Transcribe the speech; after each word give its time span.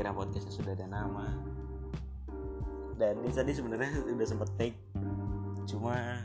kira 0.00 0.16
podcastnya 0.16 0.56
sudah 0.56 0.72
ada 0.72 0.88
nama. 0.88 1.28
Dan 2.96 3.20
ini 3.20 3.36
tadi 3.36 3.52
sebenarnya 3.52 4.00
udah 4.16 4.24
sempet 4.24 4.48
take. 4.56 4.80
Cuma 5.68 6.24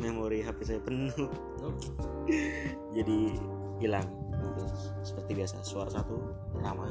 memori 0.00 0.40
HP 0.40 0.58
saya 0.64 0.80
penuh. 0.80 1.28
Jadi 2.96 3.36
hilang. 3.76 4.08
Mungkin 4.32 4.64
seperti 5.04 5.36
biasa 5.36 5.60
suara 5.60 5.92
satu 5.92 6.16
pertama 6.56 6.88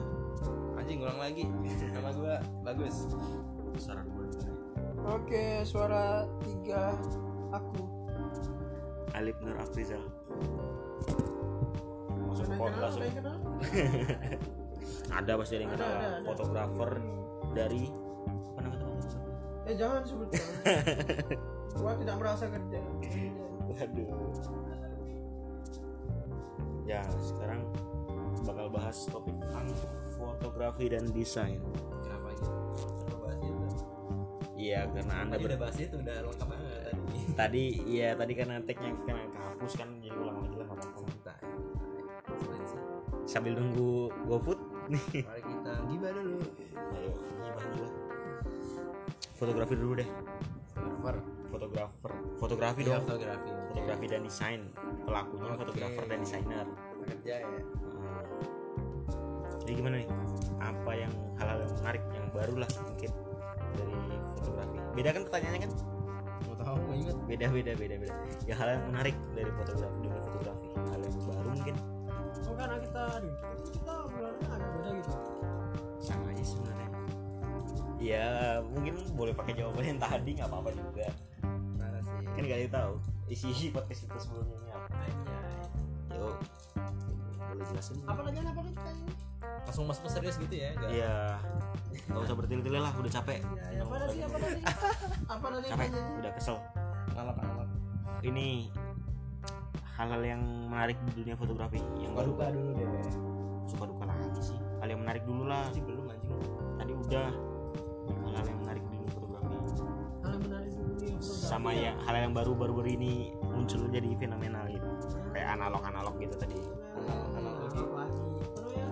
anjing 0.77 1.02
ulang 1.02 1.20
lagi. 1.20 1.49
Nama 1.89 2.09
gua 2.13 2.35
bagus. 2.61 3.09
Suara 3.81 4.05
dua 4.05 4.25
Oke, 5.17 5.66
suara 5.66 6.29
tiga 6.45 6.93
aku. 7.49 7.81
Alif 9.17 9.35
Nur 9.41 9.57
Afrizal. 9.57 10.03
Masuk 12.29 12.48
podcast 12.55 12.95
kenal, 13.02 13.38
ada 15.09 15.31
pasti 15.35 15.53
ada 15.55 15.63
yang 15.63 15.73
kenal 15.73 15.91
fotografer 16.23 16.91
dari 17.51 17.83
apa 18.47 18.59
namanya 18.61 18.79
teman 18.79 18.99
Eh 19.61 19.75
jangan 19.75 20.01
sebut 20.01 20.27
jangan. 20.35 20.85
Gua 21.73 21.91
tidak 21.95 22.15
merasa 22.17 22.45
kerja. 22.45 22.79
Waduh. 23.63 24.09
Ya, 26.83 26.99
sekarang 27.15 27.61
bakal 28.43 28.67
bahas 28.67 28.97
topik 29.05 29.37
tentang 29.37 29.67
fotografi 30.13 30.85
dan 30.87 31.07
desain. 31.09 31.61
kenapa 32.02 32.27
gitu 32.33 32.52
kenapa 32.99 33.15
bahas 33.23 33.39
itu 33.39 33.65
Iya, 34.57 34.79
karena 34.88 35.13
Anda 35.19 35.31
tadi 35.31 35.41
ber- 35.41 35.49
udah 35.49 35.59
bahas 35.59 35.77
itu 35.77 35.95
udah 35.95 36.15
lengkap 36.21 36.47
banget 36.47 36.69
tadi 36.83 37.17
tadi 37.41 37.63
iya 37.88 38.09
tadi 38.13 38.33
karena 38.36 38.55
tag-nya 38.59 38.89
kena 38.99 39.23
kehapus 39.27 39.73
kan 39.73 39.89
jadi 39.97 40.15
ulang 40.15 40.38
lagi 40.39 40.55
lah 40.55 40.67
apa-apa. 40.67 41.02
Santai 41.02 41.39
sih. 42.65 42.80
Sambil 43.23 43.53
nunggu 43.55 43.91
GoFood 44.25 44.59
nih. 44.92 45.03
mari 45.23 45.42
kita 45.42 45.72
gibah 45.88 46.11
dulu 46.11 46.38
Ayo, 46.92 47.11
gimana 47.39 47.67
dulu. 47.72 47.88
Fotografi 49.33 49.73
dulu 49.73 49.94
deh. 49.95 50.09
server 50.72 51.16
Fotografer. 51.52 52.11
Fotografi 52.38 52.80
Iya, 52.81 52.88
dong. 52.88 53.03
fotografi 53.03 53.50
Fotografi 53.72 54.06
dan 54.08 54.22
desain. 54.23 54.61
Pelakunya 55.03 55.50
Oke. 55.50 55.59
fotografer 55.59 56.03
dan 56.06 56.20
desainer. 56.20 56.67
kerja 57.02 57.33
ya 57.39 57.48
Nah, 57.92 58.23
Jadi 59.59 59.72
gimana 59.73 59.95
nih? 59.98 60.09
Apa 60.58 60.92
yang 60.95 61.11
hal-hal 61.36 61.59
yang 61.59 61.73
menarik 61.76 62.03
yang 62.11 62.26
baru 62.30 62.53
lah 62.58 62.70
mungkin 62.81 63.11
dari 63.73 63.95
fotografi? 64.31 64.78
Beda 64.94 65.09
kan 65.11 65.22
pertanyaannya 65.26 65.61
kan? 65.61 65.72
mau 66.42 66.55
tahu 66.58 66.76
mau 66.80 66.94
inget 66.94 67.17
Beda 67.28 67.45
beda 67.48 67.72
beda 67.76 67.95
beda. 67.98 68.16
Ya 68.45 68.55
hal 68.55 68.67
yang 68.72 68.83
menarik 68.89 69.16
dari 69.31 69.52
fotografi 69.52 69.98
dunia 69.98 70.22
fotografi. 70.22 70.67
Hal 70.78 71.00
yang 71.00 71.16
baru 71.22 71.50
mungkin 71.52 71.76
Oh 72.42 72.55
karena 72.58 72.78
kita 72.81 73.03
Ya 78.12 78.59
mungkin 78.59 78.94
boleh 79.16 79.31
pakai 79.31 79.54
jawaban 79.56 79.84
yang 79.95 80.00
tadi 80.02 80.30
nggak 80.36 80.50
apa-apa 80.52 80.70
juga. 80.76 81.08
sih 81.40 82.31
Kan 82.31 82.44
gak 82.48 82.58
ada 82.58 82.64
yang 82.64 82.73
tahu 82.73 82.94
isi 83.31 83.72
podcast 83.72 84.08
kita 84.08 84.20
sebelumnya 84.20 84.56
ini 84.59 84.70
apa. 84.76 84.88
Anjay. 84.92 85.44
Yuk, 86.20 86.36
boleh 87.39 87.66
jelasin? 87.72 87.95
Apa 88.04 88.20
nanya 88.28 88.42
apa 88.52 88.59
nanya 88.59 88.82
tanya? 88.84 89.06
langsung 89.62 89.86
masuk 89.86 90.04
ke 90.08 90.09
serius 90.12 90.36
gitu 90.42 90.56
ya 90.58 90.73
enggak 90.76 90.89
Iya. 90.92 91.16
Gak 92.12 92.22
usah 92.28 92.36
bertele-tele 92.36 92.80
lah, 92.82 92.92
udah 92.98 93.12
capek. 93.14 93.39
Ya, 93.56 93.66
ya 93.72 93.82
apa 93.88 93.95
tadi 94.04 94.17
apa 94.20 94.38
tadi? 94.42 94.62
Apa 95.32 95.45
tadi 95.48 95.66
Capek, 95.72 95.88
udah 95.95 96.32
kesel. 96.36 96.58
analog 97.12 97.38
analog 97.39 97.70
ini 98.22 98.70
hal-hal 99.98 100.22
yang 100.22 100.42
menarik 100.70 100.98
di 101.09 101.12
dunia 101.22 101.36
fotografi 101.38 101.82
yang 101.98 102.14
suka 102.14 102.23
duka 102.26 102.45
dulu 102.54 102.70
deh 102.77 102.88
suka 103.66 103.83
duka 103.89 104.04
lagi 104.05 104.42
sih 104.42 104.60
hal 104.82 104.88
yang 104.89 105.02
menarik 105.02 105.23
dulu 105.26 105.44
lah 105.45 105.66
sih 105.73 105.82
belum 105.82 106.05
anjing 106.10 106.38
tadi 106.77 106.92
udah 106.94 107.30
sama 111.52 111.76
ya. 111.76 111.92
hal 112.08 112.16
yang 112.16 112.32
baru 112.32 112.56
baru 112.56 112.80
ini 112.88 113.36
muncul 113.44 113.84
jadi 113.92 114.08
fenomenal 114.16 114.72
gitu 114.72 114.88
kayak 115.36 115.60
analog 115.60 115.84
analog 115.84 116.16
gitu 116.16 116.39
tadi 116.39 116.56
Analog, 117.02 117.32
Analog. 117.36 117.67
Terus 118.56 118.72
ya 118.72 118.88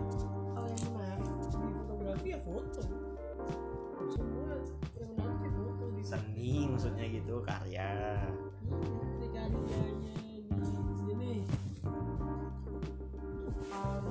hal 0.60 0.64
yang 0.68 0.82
menarik 0.92 1.24
di 1.56 1.72
fotografi 1.80 2.28
ya 2.36 2.40
foto. 2.44 2.82
Semua 4.12 4.60
yang 5.00 5.12
menarik 5.16 5.40
ya 5.40 5.52
foto 5.56 5.84
di 5.96 6.04
seni 6.04 6.52
maksudnya 6.68 7.06
gitu 7.08 7.36
karya 7.48 7.92
ketika 9.20 9.42
um, 13.72 14.06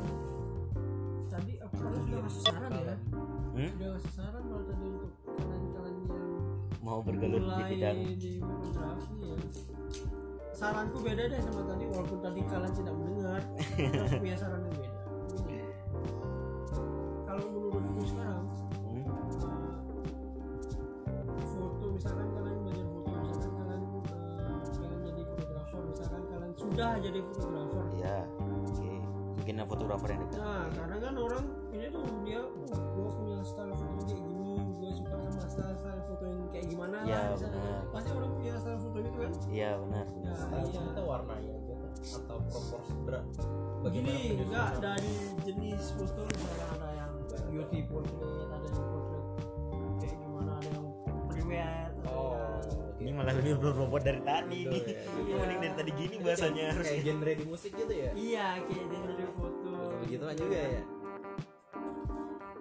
tadi 1.29 1.53
aku 1.61 1.77
sudah 1.77 2.21
kasih 2.25 2.43
saran 2.49 2.73
ya 2.73 2.97
hmm? 3.57 3.71
sudah 3.77 3.89
kasih 3.99 4.13
saran 4.17 4.43
kalau 4.49 4.65
tadi 4.65 4.88
mau 6.99 7.07
bergelut 7.07 7.39
di 7.39 7.47
mulai 7.47 7.71
bidang 7.71 7.99
di 8.19 8.33
fotografi 8.43 9.15
ya 9.23 9.37
saranku 10.51 10.99
beda 10.99 11.25
deh 11.31 11.39
sama 11.47 11.63
tadi 11.71 11.85
walaupun 11.95 12.19
tadi 12.19 12.41
kalian 12.43 12.73
tidak 12.75 12.95
mendengar 12.99 13.43
aku 14.03 14.19
punya 14.19 14.35
saran 14.35 14.61
warnanya 41.19 41.55
gitu 41.59 41.75
atau 42.23 42.39
proporsi 42.47 42.95
berat. 43.03 43.27
Begini, 43.83 44.39
enggak 44.39 44.71
dari 44.79 45.15
jenis 45.43 45.83
foto 45.99 46.23
misalnya 46.31 46.67
ada 46.79 46.89
yang 46.95 47.13
beauty 47.51 47.81
portrait, 47.91 48.49
ada 48.51 48.67
yang 48.67 48.87
portrait 48.87 49.27
kayak 49.99 50.17
gimana, 50.23 50.51
ada 50.63 50.69
yang 50.71 50.87
private, 51.27 51.95
oh 52.07 52.49
ini 52.99 53.11
malah 53.15 53.35
lebih 53.39 53.63
berbobot 53.63 54.03
dari 54.03 54.21
tadi. 54.27 54.67
Betul, 54.67 54.75
nih 54.75 54.83
ya. 54.91 55.03
Ini 55.07 55.33
mending 55.39 55.61
dari 55.63 55.75
tadi 55.79 55.91
gini 55.95 56.15
Itu 56.19 56.25
bahasanya. 56.27 56.55
kayak, 56.67 56.75
harus 56.75 56.87
kayak 56.91 57.05
genre 57.07 57.33
di 57.33 57.45
musik 57.47 57.73
gitu 57.79 57.93
ya? 57.95 58.11
Iya 58.19 58.47
kayak 58.67 58.87
genre 58.91 59.27
foto. 59.33 59.75
begitu 60.03 60.23
kan 60.27 60.37
juga 60.37 60.59
ya. 60.59 60.83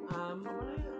Um, 0.08 0.38
apa 0.46 0.62
namanya? 0.62 0.92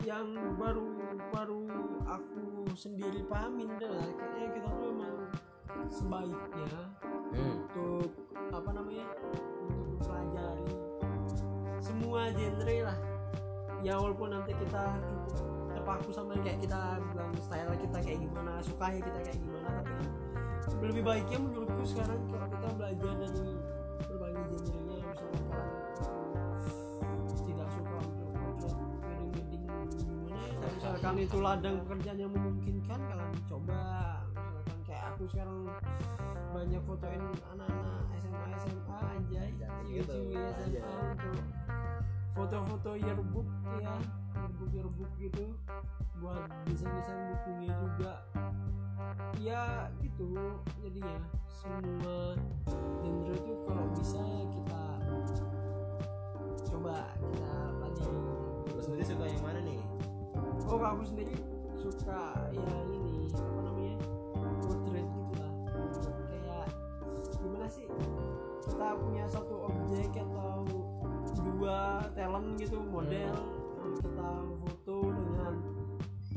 Yang 0.00 0.26
baru 0.56 0.88
baru 1.30 1.62
aku 2.08 2.42
sendiri 2.72 3.20
pahamin 3.28 3.68
adalah 3.76 4.08
kayaknya 4.08 4.48
kita 4.56 4.68
tuh 4.72 4.86
emang 4.88 5.14
sebaiknya 5.90 6.80
hmm. 7.34 7.50
untuk 7.54 8.10
apa 8.50 8.70
namanya 8.74 9.06
untuk 9.66 9.86
mempelajari 9.94 10.70
semua 11.80 12.28
genre 12.34 12.76
lah. 12.84 12.98
Ya 13.80 13.96
walaupun 13.96 14.28
nanti 14.36 14.52
kita 14.52 14.84
terpaku 15.72 16.12
sama 16.12 16.36
yang 16.36 16.44
kayak 16.44 16.60
kita 16.60 16.80
bilang 17.12 17.32
style 17.40 17.72
kita 17.80 17.98
kayak 18.04 18.18
gimana 18.20 18.52
sukanya 18.60 19.00
kita 19.00 19.18
kayak 19.24 19.40
gimana 19.40 19.80
tapi 20.70 20.84
lebih 20.92 21.02
baiknya 21.02 21.38
menurutku 21.40 21.84
sekarang 21.88 22.20
kalau 22.28 22.46
kita 22.46 22.68
belajar 22.76 23.12
dari 23.16 23.52
berbagai 24.06 24.44
genrenya 24.52 24.96
misalkan 25.08 25.42
kalian 25.48 25.72
uh, 26.04 26.56
tidak 27.48 27.68
suka 27.72 27.96
untuk 28.04 28.28
wedding 29.02 29.30
wedding 29.34 29.62
gimana 29.98 30.36
ya. 30.46 30.68
Misalkan 30.76 31.14
itu 31.16 31.36
ladang 31.40 31.74
pekerjaan 31.84 32.18
yang 32.20 32.32
memungkinkan 32.32 33.00
kalian 33.00 33.32
coba 33.48 33.80
aku 35.20 35.36
sekarang 35.36 35.68
banyak 36.56 36.80
fotoin 36.88 37.20
anak-anak 37.52 38.08
SMA 38.16 38.56
SMA 38.56 38.98
anjay. 39.04 39.52
Gitu. 39.52 39.68
ciwi-ciwi 40.08 40.32
SMA 40.32 40.80
Anjay. 40.80 40.80
untuk 41.12 41.44
foto-foto 42.32 42.90
yearbook 42.96 43.44
ya 43.84 44.00
yearbook 44.32 44.70
yearbook 44.72 45.12
gitu. 45.20 45.52
Buat 46.24 46.48
desain-desain 46.64 47.36
bukunya 47.36 47.68
juga. 47.68 48.12
Ya 49.36 49.92
gitu. 50.00 50.56
Jadinya 50.80 51.20
semua 51.52 52.40
genre 52.64 53.34
itu 53.36 53.52
kalau 53.68 53.86
bisa 54.00 54.24
kita 54.24 54.82
coba 56.64 57.12
kita 57.12 57.56
pelajari. 57.76 58.20
Lu 58.72 58.80
sendiri 58.80 59.04
suka 59.04 59.24
yang 59.28 59.44
mana 59.44 59.60
nih? 59.68 59.84
Oh 60.64 60.80
aku 60.80 61.04
sendiri 61.04 61.36
suka 61.76 62.48
ya 62.56 62.72
ini 62.88 63.28
apa 63.36 63.69
gitu 64.70 64.88
lah 65.38 65.52
kayak 66.30 66.66
gimana 67.42 67.66
sih? 67.66 67.86
Kita 68.66 68.86
punya 69.00 69.24
satu 69.26 69.54
objek 69.66 70.10
atau 70.14 70.62
dua 71.40 72.04
talent 72.14 72.56
gitu 72.58 72.78
model 72.80 73.34
lalu 73.80 73.96
kita 74.04 74.30
foto 74.60 74.96
dengan 75.10 75.54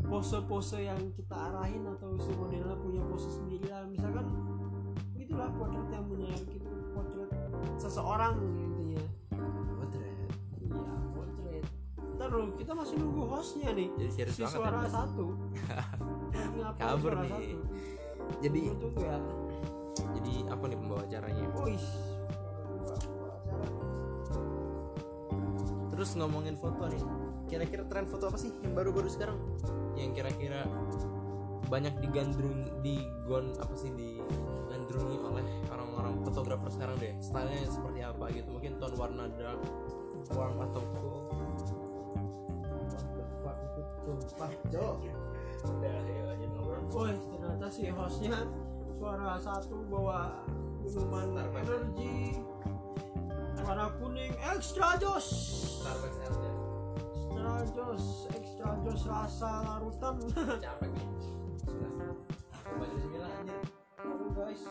pose-pose 0.07 0.79
yang 0.83 0.99
kita 1.15 1.35
arahin 1.35 1.83
atau 1.87 2.15
si 2.19 2.31
modelnya 2.35 2.75
punya 2.79 3.01
pose 3.07 3.29
sendiri 3.29 3.67
lah. 3.69 3.85
Misalkan 3.87 4.25
gitulah 5.17 5.49
portrait 5.55 5.89
yang 5.91 6.05
menarik 6.07 6.49
itu 6.49 6.71
portrait 6.91 7.31
seseorang 7.77 8.35
intinya. 8.57 9.05
Potret. 9.77 10.29
Iya 10.61 11.03
ntar 12.23 12.39
lu 12.39 12.55
kita 12.55 12.71
masih 12.71 12.95
nunggu 13.03 13.23
hostnya 13.27 13.69
nih. 13.75 13.89
Jadi 14.15 14.31
si 14.31 14.41
banget 14.47 14.55
suara 14.55 14.79
ya. 14.79 14.89
satu. 14.89 15.25
Kabur 16.79 17.13
nih. 17.19 17.31
satu? 17.31 17.57
Jadi 18.43 18.59
tunggu 18.75 19.01
ya 19.01 19.17
jadi 19.93 20.33
apa 20.49 20.63
nih 20.65 20.77
pembawa 20.77 21.01
acaranya? 21.05 21.43
oh 21.53 21.67
Terus 25.93 26.09
ngomongin 26.17 26.55
foto 26.57 26.89
nih. 26.89 27.03
Kira-kira 27.47 27.85
tren 27.85 28.09
foto 28.09 28.33
apa 28.33 28.37
sih 28.41 28.49
yang 28.65 28.73
baru-baru 28.73 29.07
sekarang? 29.11 29.37
Yang 29.93 30.23
kira-kira 30.23 30.65
banyak 31.69 31.93
digandrung 32.01 32.69
digon 32.81 33.55
apa 33.61 33.73
sih 33.77 33.93
digandrungi 33.93 35.17
oleh 35.21 35.45
orang-orang 35.69 36.17
fotografer 36.25 36.69
sekarang 36.73 36.97
deh. 36.97 37.13
Stylenya 37.21 37.69
seperti 37.69 37.99
apa 38.01 38.25
gitu? 38.33 38.49
Mungkin 38.51 38.81
tone 38.81 38.95
warna 38.97 39.29
dark, 39.37 39.61
warm 40.33 40.57
atau 40.65 40.81
cool. 40.97 41.21
Sumpah, 44.03 44.51
Cok. 44.67 44.97
Woi, 46.93 47.15
ternyata 47.63 47.79
si 47.79 47.87
hostnya 47.95 48.35
suara 48.91 49.39
satu 49.39 49.87
bawa 49.87 50.43
minuman 50.83 51.47
energi 51.55 52.35
warna 53.63 53.87
kuning 54.03 54.35
extra 54.51 54.99
jos 54.99 55.27
extra 57.23 57.63
jos 57.71 58.27
extra 58.35 58.67
jos 58.83 59.01
rasa 59.07 59.63
larutan. 59.63 60.19
Capek 60.63 60.91
nih. 60.91 61.07
Guys 64.33 64.65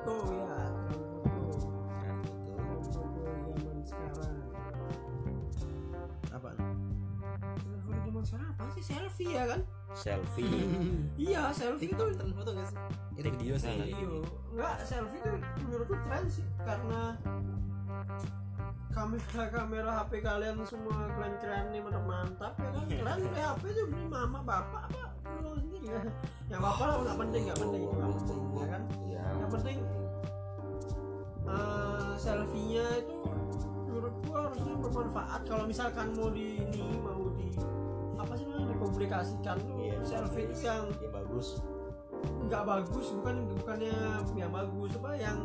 foto 0.00 0.32
ya 0.32 0.56
tren 0.80 1.04
foto 1.28 1.68
tren 1.92 2.16
foto 2.88 3.10
zaman 3.52 3.76
sekarang 3.84 4.32
Apa? 6.32 6.50
foto 7.84 7.98
zaman 8.00 8.22
sekarang 8.24 8.48
apa 8.48 8.62
sih? 8.72 8.82
Selfie 8.82 9.36
ya 9.36 9.44
kan? 9.44 9.60
Selfie. 9.92 10.48
Iya 11.28 11.52
selfie 11.52 11.92
itu 11.92 12.04
Tren 12.16 12.32
foto 12.32 12.50
gak 12.56 12.66
sih? 12.72 12.76
Itu 13.20 13.28
video 13.36 13.54
sih. 13.60 13.76
video 13.76 14.24
enggak 14.56 14.76
selfie 14.88 15.20
itu 15.20 15.30
menurutku 15.68 15.94
tren 16.08 16.24
sih 16.32 16.46
karena 16.64 17.02
kamera 18.90 19.44
kamera 19.52 19.90
HP 20.00 20.12
kalian 20.24 20.56
semua 20.64 20.96
keren 21.12 21.34
keren 21.44 21.64
nih 21.70 21.80
mantap 21.84 22.04
mantap 22.08 22.52
ya 22.56 22.68
kan? 22.72 22.84
Kalian 22.88 23.18
beli 23.28 23.42
HP 23.44 23.62
itu 23.68 23.82
beli 23.84 24.04
mama 24.08 24.40
bapak 24.40 24.88
apa 24.88 25.09
lu 25.40 25.50
sendiri 25.56 25.86
ya 25.88 26.02
yang 26.50 26.60
bapak 26.60 26.84
lah 26.84 26.94
nggak 27.00 27.18
penting 27.18 27.42
nggak 27.46 27.58
penting. 27.58 27.82
Nggak 27.86 28.12
penting 28.18 28.38
ya 28.52 28.66
kan? 28.66 28.82
ya 29.06 29.22
yang 29.38 29.50
penting 29.50 29.76
eh, 31.46 32.12
selfie-nya 32.16 32.86
itu 33.00 33.16
menurutku 33.86 34.30
harusnya 34.30 34.74
bermanfaat. 34.76 35.40
Kalau 35.46 35.64
misalkan 35.66 36.06
mau 36.14 36.28
di 36.30 36.60
ini 36.60 36.84
mau 37.00 37.24
di 37.34 37.48
apa 38.16 38.32
sih 38.36 38.44
namanya 38.44 38.76
dipublikasikan 38.76 39.56
tuh 39.58 39.74
Iya, 39.80 39.96
selfie 40.04 40.44
itu 40.44 40.60
yang 40.60 40.84
ya 41.00 41.08
bagus. 41.08 41.58
nggak 42.20 42.64
bagus 42.66 43.06
bukan 43.16 43.48
bukannya 43.48 43.96
yang 44.36 44.52
bagus 44.52 44.92
apa 44.92 45.16
yang 45.16 45.38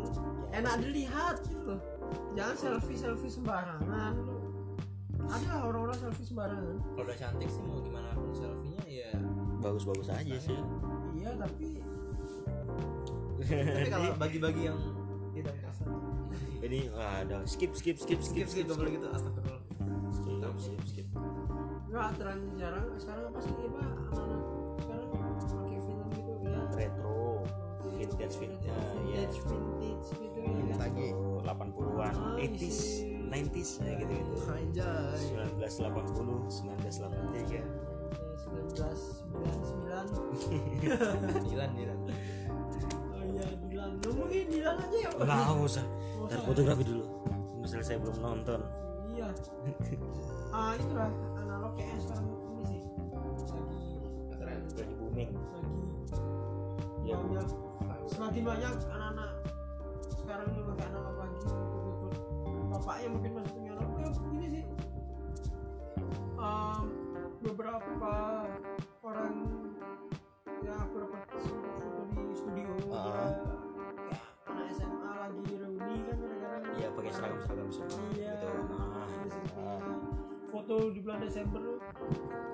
enak 0.52 0.76
dilihat 0.82 1.40
gitu 1.48 1.78
jangan 2.36 2.56
selfie 2.58 2.98
selfie 2.98 3.32
sembarangan 3.32 4.18
ada 5.24 5.52
orang-orang 5.64 5.85
selfie 6.16 6.26
sembarangan 6.26 6.78
Kalau 6.86 7.04
udah 7.04 7.18
cantik 7.18 7.50
sih 7.50 7.62
mau 7.62 7.80
gimana 7.80 8.10
pun 8.12 8.32
selfie-nya 8.32 8.84
ya. 8.86 9.12
bagus-bagus 9.58 10.08
aja 10.10 10.36
sih 10.38 10.58
iya 11.14 11.32
tapi 11.36 11.84
Tapi 13.46 13.90
kalau 13.90 14.16
bagi-bagi 14.24 14.62
yang 14.64 14.80
tidak 15.32 15.56
kasar. 15.60 15.92
wah, 16.90 17.20
ada 17.20 17.44
skip 17.44 17.72
skip 17.74 17.94
skip 17.96 18.18
Skip 18.18 18.48
skip 18.48 18.66
gak 18.66 18.80
boleh 18.80 18.96
gitu 18.96 19.08
astagfirullah. 19.08 19.62
skip 20.56 20.80
skip 20.82 20.82
skip 20.88 21.08
nggak 21.86 22.10
tren 22.18 22.40
jarang 22.56 22.88
sekarang 22.96 23.24
apa 23.26 23.40
sih 23.40 23.54
anak-anak 23.54 24.12
sekarang 24.12 24.40
pakai 25.56 25.80
film 25.80 26.08
gitu 26.12 26.32
ya 26.42 26.60
retro 26.74 27.44
vintage 27.94 28.36
vintage 28.36 28.68
ya 28.68 29.24
vintage 29.24 29.38
vintage 29.46 30.08
gitu 30.14 30.38
ya 30.38 30.52
Vintage. 30.52 30.80
lagi. 30.80 31.08
80-an 31.46 32.12
Ah, 32.12 32.36
80s 32.36 32.64
isi. 32.66 33.15
90s 33.36 33.70
ya 33.84 33.94
gitu 34.00 34.14
gitu 34.16 34.34
Anjay. 34.48 35.20
1980 35.68 36.48
1983 36.72 37.60
sembilan 38.36 38.68
sembilan 38.72 40.06
sembilan 40.06 40.06
Dilan 41.44 41.72
Dilan. 41.76 42.00
oh 43.12 43.24
iya 43.26 43.46
Dilan 43.68 43.92
ngomongin 44.00 44.46
Dilan 44.48 44.76
aja 44.80 44.98
ya 44.98 45.10
nggak 45.12 45.60
usah. 45.60 45.86
Ntar 46.26 46.40
fotografi 46.42 46.84
dulu. 46.84 47.04
Misalnya 47.60 47.86
saya 47.86 47.98
belum 48.00 48.18
nonton. 48.20 48.60
Iya. 49.12 49.28
Ah 50.56 50.72
itulah 50.72 51.12
analog 51.36 51.76
kayak 51.76 52.00
sekarang 52.00 52.32
ini 52.32 52.64
sih. 52.64 52.80
Lagi 54.40 54.72
lagi 54.80 54.94
booming. 54.96 55.30
Lagi 55.36 55.74
Ya. 57.06 57.16
banyak 57.20 57.48
semakin 58.08 58.42
banyak 58.42 58.74
anak-anak 58.88 59.30
sekarang 60.16 60.48
ini 60.50 60.62
pakai 60.64 60.86
analog 60.90 61.16
lagi 61.20 61.40
bapaknya 62.76 63.08
mungkin 63.10 63.32
masih 63.34 63.52
punya 63.54 63.72
analog 63.72 63.96
ya 63.96 64.10
ini 64.34 64.48
sih 64.50 64.64
Em, 66.36 66.86
beberapa 67.42 68.12
orang 69.02 69.34
yang 70.60 70.78
aku 70.78 70.96
dapat 71.00 71.22
foto 71.32 71.90
di 72.14 72.36
studio 72.36 72.70
dia 72.78 72.92
Ah. 72.92 73.32
kayak 73.96 74.24
anak 74.46 74.66
SMA 74.70 74.92
lagi 75.16 75.42
reuni 75.56 75.96
kan 76.04 76.16
kadang-kadang 76.18 76.64
iya 76.76 76.88
pakai 76.92 77.12
seragam 77.12 77.40
seragam 77.40 77.70
semua 77.72 77.98
Iya. 78.12 78.36
gitu 78.36 78.48
nah, 78.70 79.08
selfie. 79.26 79.58
ah. 79.58 79.80
foto 80.46 80.76
di 80.90 81.00
bulan 81.02 81.20
Desember 81.20 81.64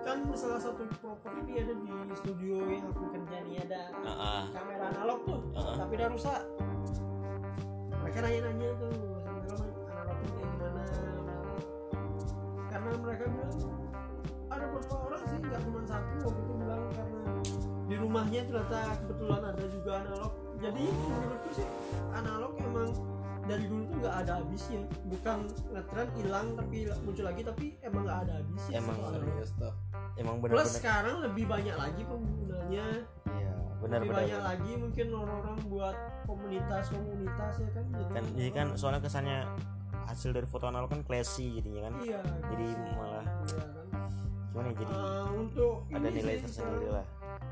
kan 0.01 0.18
salah 0.34 0.60
satu 0.60 0.82
properti 0.96 1.51
ada 1.58 1.74
di 1.75 1.92
studio 2.16 2.56
yang 2.63 2.86
aku 2.88 3.04
kerja 3.12 3.38
nih 3.44 3.58
ada 3.62 3.82
Ah, 4.00 4.08
ah. 4.08 4.42
kamera 4.51 4.86
analog 4.90 5.20
tuh 5.25 5.42
Ah. 5.54 5.75
tapi 5.75 5.92
udah 5.96 6.10
rusak 6.10 6.40
mereka 7.98 8.18
nanya-nanya 8.20 8.70
tuh 8.78 8.94
karena 12.92 13.08
mereka 13.08 13.24
bilang 13.32 13.56
ada 14.52 14.66
beberapa 14.68 14.96
orang 15.00 15.24
sih 15.24 15.38
nggak 15.40 15.62
cuma 15.64 15.80
satu 15.88 16.16
waktu 16.28 16.42
itu 16.44 16.54
bilang 16.60 16.84
karena 16.92 17.22
di 17.88 17.96
rumahnya 17.96 18.42
ternyata 18.48 18.80
kebetulan 19.00 19.42
ada 19.48 19.64
juga 19.72 19.92
analog. 20.04 20.34
Jadi 20.62 20.84
menurutku 20.92 21.50
sih 21.56 21.68
analog 22.12 22.52
emang 22.60 22.90
dari 23.48 23.66
dulu 23.68 23.84
tuh 23.88 23.98
nggak 24.04 24.16
ada 24.28 24.32
habisnya. 24.44 24.82
Bukan 25.08 25.38
ngetren 25.72 26.10
hilang 26.20 26.48
tapi 26.60 26.78
muncul 27.00 27.24
lagi 27.32 27.42
tapi 27.48 27.66
emang 27.80 28.04
nggak 28.04 28.20
ada 28.28 28.34
habisnya 28.44 28.76
Emang. 28.84 28.98
Serius 29.00 29.52
tuh. 29.56 29.74
emang 30.20 30.36
plus 30.44 30.52
benar-benar 30.52 30.68
sekarang 30.68 31.16
lebih 31.24 31.46
banyak 31.48 31.76
lagi 31.80 32.02
penggunanya. 32.04 32.88
Iya 33.08 33.52
lebih 33.56 33.88
benar-benar 33.88 34.20
banyak 34.20 34.42
lagi 34.44 34.72
mungkin 34.76 35.08
orang-orang 35.16 35.58
buat 35.72 35.96
komunitas-komunitas 36.28 37.54
ya 37.56 37.70
kan? 37.72 37.86
Jadi 37.88 38.12
kan 38.12 38.24
jadi 38.36 38.52
kan 38.52 38.68
soalnya 38.76 39.00
kesannya 39.00 39.40
hasil 40.03 40.29
dari 40.31 40.46
foto 40.46 40.65
analog 40.65 40.88
kan 40.88 41.01
classy 41.01 41.53
jadinya 41.53 41.88
kan 41.88 41.93
iya 42.01 42.20
jadi 42.46 42.65
gitu. 42.65 42.81
malah 42.93 43.25
Iya 43.41 43.58
kan. 43.58 43.70
gimana 44.51 44.67
ya 44.67 44.74
jadi 44.75 44.91
Eh, 44.91 45.27
untuk 45.34 45.74
ada 45.88 45.98
ini 46.03 46.17
nilai 46.17 46.36
sih, 46.36 46.43
tersendiri 46.43 46.88
lah 46.91 47.05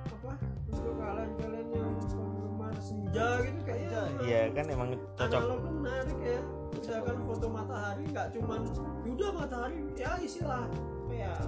apa 0.06 0.32
untuk 0.68 0.94
kalian-kalian 0.96 1.68
yang 1.72 1.92
penggemar 2.06 2.74
senja 2.78 3.28
gitu 3.40 3.60
kayaknya 3.64 4.02
iya 4.20 4.42
kan 4.50 4.66
emang 4.68 4.90
cocok 5.16 5.40
analog 5.40 5.60
tuh 5.60 5.74
menarik 5.74 6.20
ya 6.20 6.40
misalkan 6.70 7.18
foto 7.22 7.46
matahari 7.48 8.04
nggak 8.06 8.28
cuman 8.32 8.62
udah 9.06 9.30
matahari 9.34 9.78
ya 9.96 10.12
isilah 10.20 10.64
kayak 11.08 11.40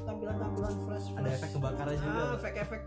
tampilan-tampilan 0.00 0.74
flash 0.82 1.06
Ada 1.12 1.28
efek 1.30 1.50
kebakaran 1.52 1.94
juga. 1.94 2.16
ah, 2.18 2.30
efek-efek 2.34 2.80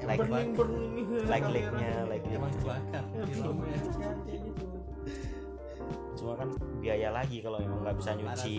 Like 0.00 0.16
burning 0.18 0.50
burning 0.54 1.08
like 1.26 1.42
kamera 1.42 1.50
like-nya, 1.52 1.90
gitu. 1.90 2.08
like-nya. 2.08 2.36
Emang 2.38 2.52
kebakar 2.54 3.04
Ya, 3.04 3.22
gitu 3.26 3.50
cuma 6.20 6.36
kan 6.36 6.48
biaya 6.78 7.08
lagi 7.08 7.40
kalau 7.40 7.56
emang 7.56 7.80
nggak 7.80 7.96
bisa 7.96 8.10
nyuci. 8.12 8.56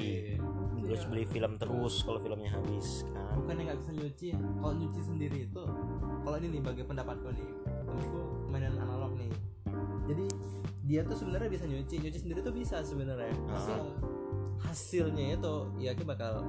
Terus 0.82 1.08
Iya. 1.08 1.10
beli 1.13 1.24
film 1.24 1.53
terus 1.56 1.94
kalau 2.03 2.20
filmnya 2.20 2.51
habis 2.51 3.06
kan. 3.13 3.38
Bukan 3.38 3.53
yang 3.53 3.65
nggak 3.72 3.80
bisa 3.86 3.91
nyuci 3.94 4.27
kalau 4.34 4.74
nyuci 4.75 5.00
sendiri 5.00 5.38
itu 5.46 5.63
kalau 6.25 6.36
ini 6.41 6.48
nih 6.58 6.62
bagi 6.65 6.84
pendapatku 6.84 7.27
nih 7.32 7.48
temenku 7.86 8.22
mainan 8.50 8.75
analog 8.75 9.13
nih. 9.15 9.32
Jadi 10.10 10.25
dia 10.84 11.01
tuh 11.06 11.15
sebenarnya 11.15 11.48
bisa 11.48 11.65
nyuci. 11.70 11.96
Nyuci 12.01 12.20
sendiri 12.20 12.39
tuh 12.41 12.51
bisa 12.51 12.82
sebenarnya. 12.84 13.32
Ah. 13.48 13.56
Asal 13.56 13.82
hasilnya 14.62 15.39
itu 15.39 15.56
ya 15.80 15.96
kita 15.96 16.06
bakal 16.12 16.44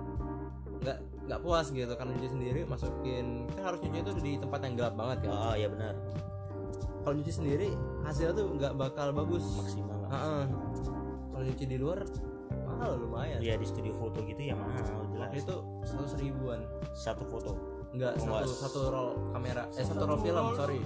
nggak 0.83 0.99
nggak 1.29 1.41
puas 1.45 1.71
gitu. 1.71 1.93
Karena 1.95 2.11
nyuci 2.17 2.31
sendiri 2.33 2.61
masukin 2.67 3.47
kan 3.53 3.63
harus 3.71 3.79
nyuci 3.85 3.99
itu 4.01 4.13
di 4.19 4.33
tempat 4.41 4.59
yang 4.65 4.75
gelap 4.75 4.95
banget 4.99 5.29
kan. 5.29 5.31
Oh 5.31 5.55
ya 5.55 5.69
benar. 5.71 5.95
Kalau 7.05 7.15
nyuci 7.15 7.31
sendiri 7.31 7.69
hasilnya 8.03 8.35
tuh 8.35 8.47
nggak 8.59 8.75
bakal 8.75 9.15
bagus. 9.15 9.45
Maksimal 9.61 9.97
lah. 10.03 10.11
Heeh. 10.11 10.45
Kalau 11.43 11.51
nyuci 11.59 11.67
di 11.67 11.79
luar 11.83 11.99
mahal 12.71 13.03
lumayan. 13.03 13.43
Ya 13.43 13.59
di 13.59 13.67
studio 13.67 13.91
foto 13.99 14.23
gitu 14.23 14.39
ya 14.39 14.55
mahal 14.55 14.79
jelas. 14.79 15.11
Waktu 15.19 15.37
itu 15.43 15.57
seratus 15.83 16.15
ribuan. 16.23 16.61
Satu 16.95 17.27
foto? 17.27 17.59
Nggak 17.91 18.15
Oh, 18.23 18.47
satu 18.47 18.53
satu 18.63 18.81
roll 18.95 19.11
kamera. 19.35 19.67
Eh 19.75 19.83
satu 19.83 19.99
Satu 19.99 20.05
roll 20.07 20.21
film 20.23 20.39
roll. 20.39 20.55
sorry. 20.55 20.79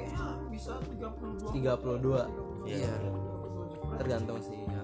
Kayaknya 0.00 0.28
bisa 0.48 0.72
32 0.80 1.52
32. 1.52 2.24
Iya. 2.64 2.88
32 2.88 4.00
tergantung 4.00 4.40
sih 4.40 4.56
ya. 4.64 4.80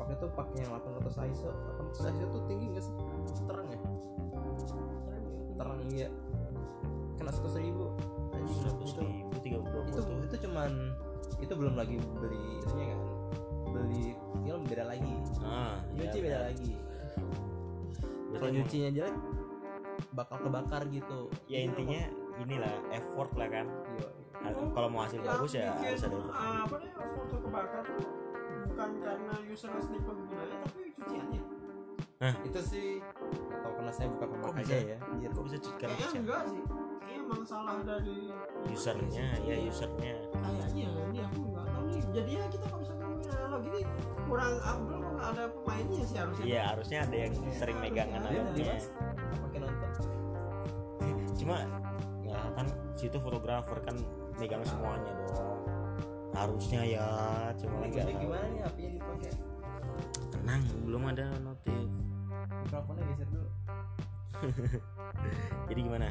waktu 0.00 0.12
itu 0.16 0.26
pakai 0.32 0.56
yang 0.64 0.72
800 0.72 1.28
ISO. 1.28 1.50
800 1.92 2.16
ISO 2.16 2.24
tuh 2.32 2.42
tinggi 2.48 2.66
nggak 2.72 2.84
sih? 2.88 2.94
Terang 3.44 3.68
ya? 3.68 3.80
Terang 5.60 5.78
iya. 5.92 6.08
Kena 7.20 7.28
seratus 7.28 7.60
ribu. 7.60 7.92
Anjing 8.32 8.56
seratus 8.56 8.88
itu 8.96 9.02
ribu 9.04 9.36
tiga 9.44 9.58
puluh 9.60 9.84
itu 9.84 10.00
foto. 10.00 10.24
itu 10.24 10.36
cuman 10.48 10.70
itu 11.44 11.52
belum 11.52 11.74
lagi 11.76 11.98
beli 12.16 12.62
itunya 12.62 12.94
kan 12.94 13.00
beli 13.72 14.14
film 14.44 14.62
beda 14.68 14.84
lagi. 14.86 15.14
Ah 15.40 15.80
nyuci 15.96 16.18
ya, 16.20 16.22
beda 16.28 16.38
lagi. 16.52 16.72
Berarti 18.28 18.36
kalau 18.38 18.52
nyucinya 18.52 18.90
jelek 18.92 19.16
bakal 20.12 20.36
kebakar 20.44 20.82
gitu. 20.92 21.20
Ya 21.48 21.58
intinya 21.64 22.00
inilah 22.40 22.74
effort 22.92 23.32
lah 23.36 23.48
kan. 23.48 23.66
Iya. 23.96 24.08
Nah, 24.42 24.50
kalau 24.74 24.88
mau 24.90 25.06
hasil 25.06 25.22
bagus 25.22 25.54
ya 25.54 25.70
bikin, 25.78 25.94
harus 25.94 26.02
ada 26.02 26.16
effort. 26.18 26.34
ah, 26.34 26.58
apa 26.66 26.76
nih 26.82 26.90
foto 26.98 27.36
kebakar 27.46 27.84
tuh 27.86 28.08
bukan 28.66 28.90
karena 28.98 29.34
user 29.46 29.70
sendiri 29.78 30.02
penggunanya 30.02 30.56
tapi 30.66 30.80
cuciannya. 30.98 31.42
Itu 32.46 32.60
sih 32.62 32.88
atau 33.50 33.70
karena 33.78 33.92
saya 33.94 34.08
bukan 34.14 34.28
pemakainya 34.38 34.66
bisa? 34.66 34.90
ya 34.94 34.98
anjir 35.10 35.30
kok 35.30 35.44
bisa 35.46 35.56
cuci 35.62 35.78
karena 35.78 35.94
kayaknya 35.94 36.20
enggak 36.22 36.42
sih. 36.50 36.62
Kayaknya 37.02 37.14
emang 37.22 37.42
salah 37.46 37.76
dari 37.86 38.18
usernya 38.66 39.26
ya 39.46 39.54
usernya. 39.70 40.14
Kayaknya 40.34 40.88
ini 40.90 41.18
aku 41.22 41.40
nggak 41.50 41.66
tahu 41.70 41.84
nih. 41.86 42.02
Jadinya 42.10 42.44
kita 42.50 42.64
kalau 42.66 42.80
misalkan 42.82 42.91
ngomongin 43.52 43.52
analog 43.52 43.62
ini 43.68 43.80
kurang 44.28 44.54
upload 44.64 45.00
kok 45.02 45.12
nggak 45.12 45.28
ada 45.28 45.44
pemainnya 45.52 46.02
sih 46.08 46.16
harusnya. 46.16 46.44
Iya 46.48 46.62
harusnya 46.72 46.98
ada 47.04 47.16
yang 47.16 47.32
sering 47.52 47.78
megang 47.84 48.08
Iya, 48.08 48.16
Dia 48.16 48.20
analognya 48.24 48.52
Dimas 48.56 48.84
pakai 49.44 49.58
nonton. 49.60 49.90
Cuma 51.38 51.56
ya 52.24 52.38
kan 52.56 52.66
situ 52.96 53.18
fotografer 53.20 53.78
kan 53.84 53.96
megang 54.40 54.64
semuanya 54.64 55.12
dong. 55.12 55.60
Harusnya 56.32 56.80
ya 56.88 57.06
cuma 57.60 57.84
nggak 57.84 58.08
tahu. 58.08 58.24
gimana 58.24 58.46
nih 58.48 58.60
apinya 58.64 58.90
dipakai? 58.96 59.30
Tenang 60.32 60.62
belum 60.88 61.02
ada 61.12 61.26
notif. 61.44 61.88
Mikrofonnya 62.64 63.04
geser 63.12 63.28
dulu. 63.28 63.50
Jadi 65.68 65.80
gimana 65.84 66.08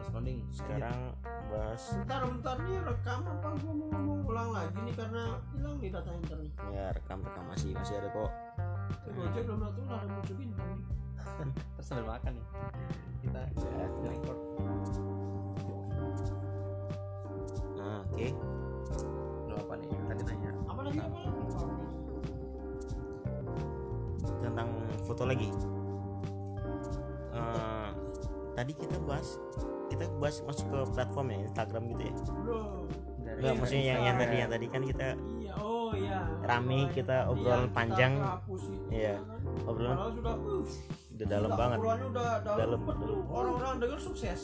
terus 0.00 0.16
sounding 0.16 0.40
sekarang 0.48 1.12
bahas 1.52 1.92
bentar 1.92 2.24
bentar 2.24 2.56
nih 2.64 2.78
rekam 2.88 3.20
apa 3.20 3.48
gua 3.60 3.72
mau 3.76 3.86
ngomong? 3.92 4.18
Ulang 4.24 4.48
lagi 4.56 4.78
nih 4.80 4.94
karena 4.96 5.24
hilang 5.52 5.76
nih 5.76 5.90
data 5.92 6.10
internet. 6.16 6.52
Ya 6.72 6.84
rekam 6.96 7.20
rekam 7.20 7.44
masih 7.52 7.76
masih 7.76 8.00
ada 8.00 8.08
kok. 8.08 8.30
Tapi 9.04 9.12
Gojek 9.12 9.42
belum 9.44 9.60
datang 9.60 9.84
udah 9.84 9.98
ada 10.00 10.08
muncul 10.08 10.34
bintang 10.40 10.68
nih 10.72 10.84
terus 11.76 11.84
sambil 11.84 12.06
makan 12.08 12.32
nih. 12.32 12.46
Kita 13.20 13.40
Ya. 13.60 13.84
record. 14.08 14.38
Nah, 17.76 18.00
oke. 18.08 18.28
Lu 19.44 19.54
apa 19.60 19.74
nih? 19.76 19.88
Tadi 20.08 20.22
nanya 20.24 20.50
apa 20.64 20.80
lagi 20.80 20.98
apa 21.04 21.18
lagi 21.20 21.40
tentang 24.40 24.68
foto 25.04 25.22
lagi. 25.28 25.48
Eh, 27.36 27.88
tadi 28.56 28.72
kita 28.72 28.96
bahas 29.04 29.36
kita 29.90 30.04
bahas 30.16 30.38
masuk 30.40 30.66
ke 30.66 30.78
platform 30.90 31.26
ya 31.28 31.38
Instagram 31.44 31.82
gitu 31.90 32.02
ya 32.04 32.14
bro 32.38 32.62
Enggak 33.30 33.56
maksudnya 33.56 33.84
yang, 33.86 34.00
yang 34.02 34.16
tadi 34.18 34.34
yang 34.36 34.50
tadi 34.50 34.66
kan 34.66 34.82
kita 34.82 35.06
iya 35.38 35.52
oh 35.56 35.90
iya 35.92 36.18
Rame, 36.40 36.78
kita 36.90 37.16
iya, 37.16 37.30
obrolan 37.30 37.62
kita 37.62 37.72
panjang. 37.72 38.12
itu, 38.20 38.74
Iya. 38.90 39.14
kan. 39.16 39.40
obrolan 39.64 39.96
Padahal 39.96 40.12
sudah 40.12 40.34
uh, 40.36 40.62
udah 41.10 41.26
dalam 41.26 41.50
banget 41.54 41.78
obrolannya 41.78 42.06
udah 42.10 42.26
dalam, 42.38 42.58
Dalam, 42.58 42.80
betul. 42.82 43.08
dalam. 43.08 43.28
orang-orang 43.30 43.74
denger 43.78 44.00
sukses 44.02 44.40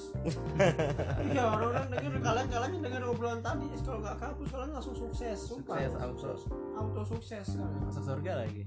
iya 1.28 1.42
orang-orang 1.46 1.86
denger 1.90 2.12
kalian 2.22 2.46
kalian 2.46 2.70
yang 2.70 2.82
denger 2.84 3.02
obrolan 3.06 3.40
tadi 3.42 3.66
kalau 3.80 3.98
nggak 3.98 4.16
kehapus 4.16 4.48
kalian 4.50 4.70
langsung 4.70 4.96
sukses 4.96 5.38
sumpah 5.42 5.76
sukses 5.76 5.92
auto 5.98 6.30
auto 6.74 7.00
sukses 7.06 7.46
kalian 7.50 7.80
masuk 7.82 8.02
surga 8.02 8.32
lagi 8.38 8.62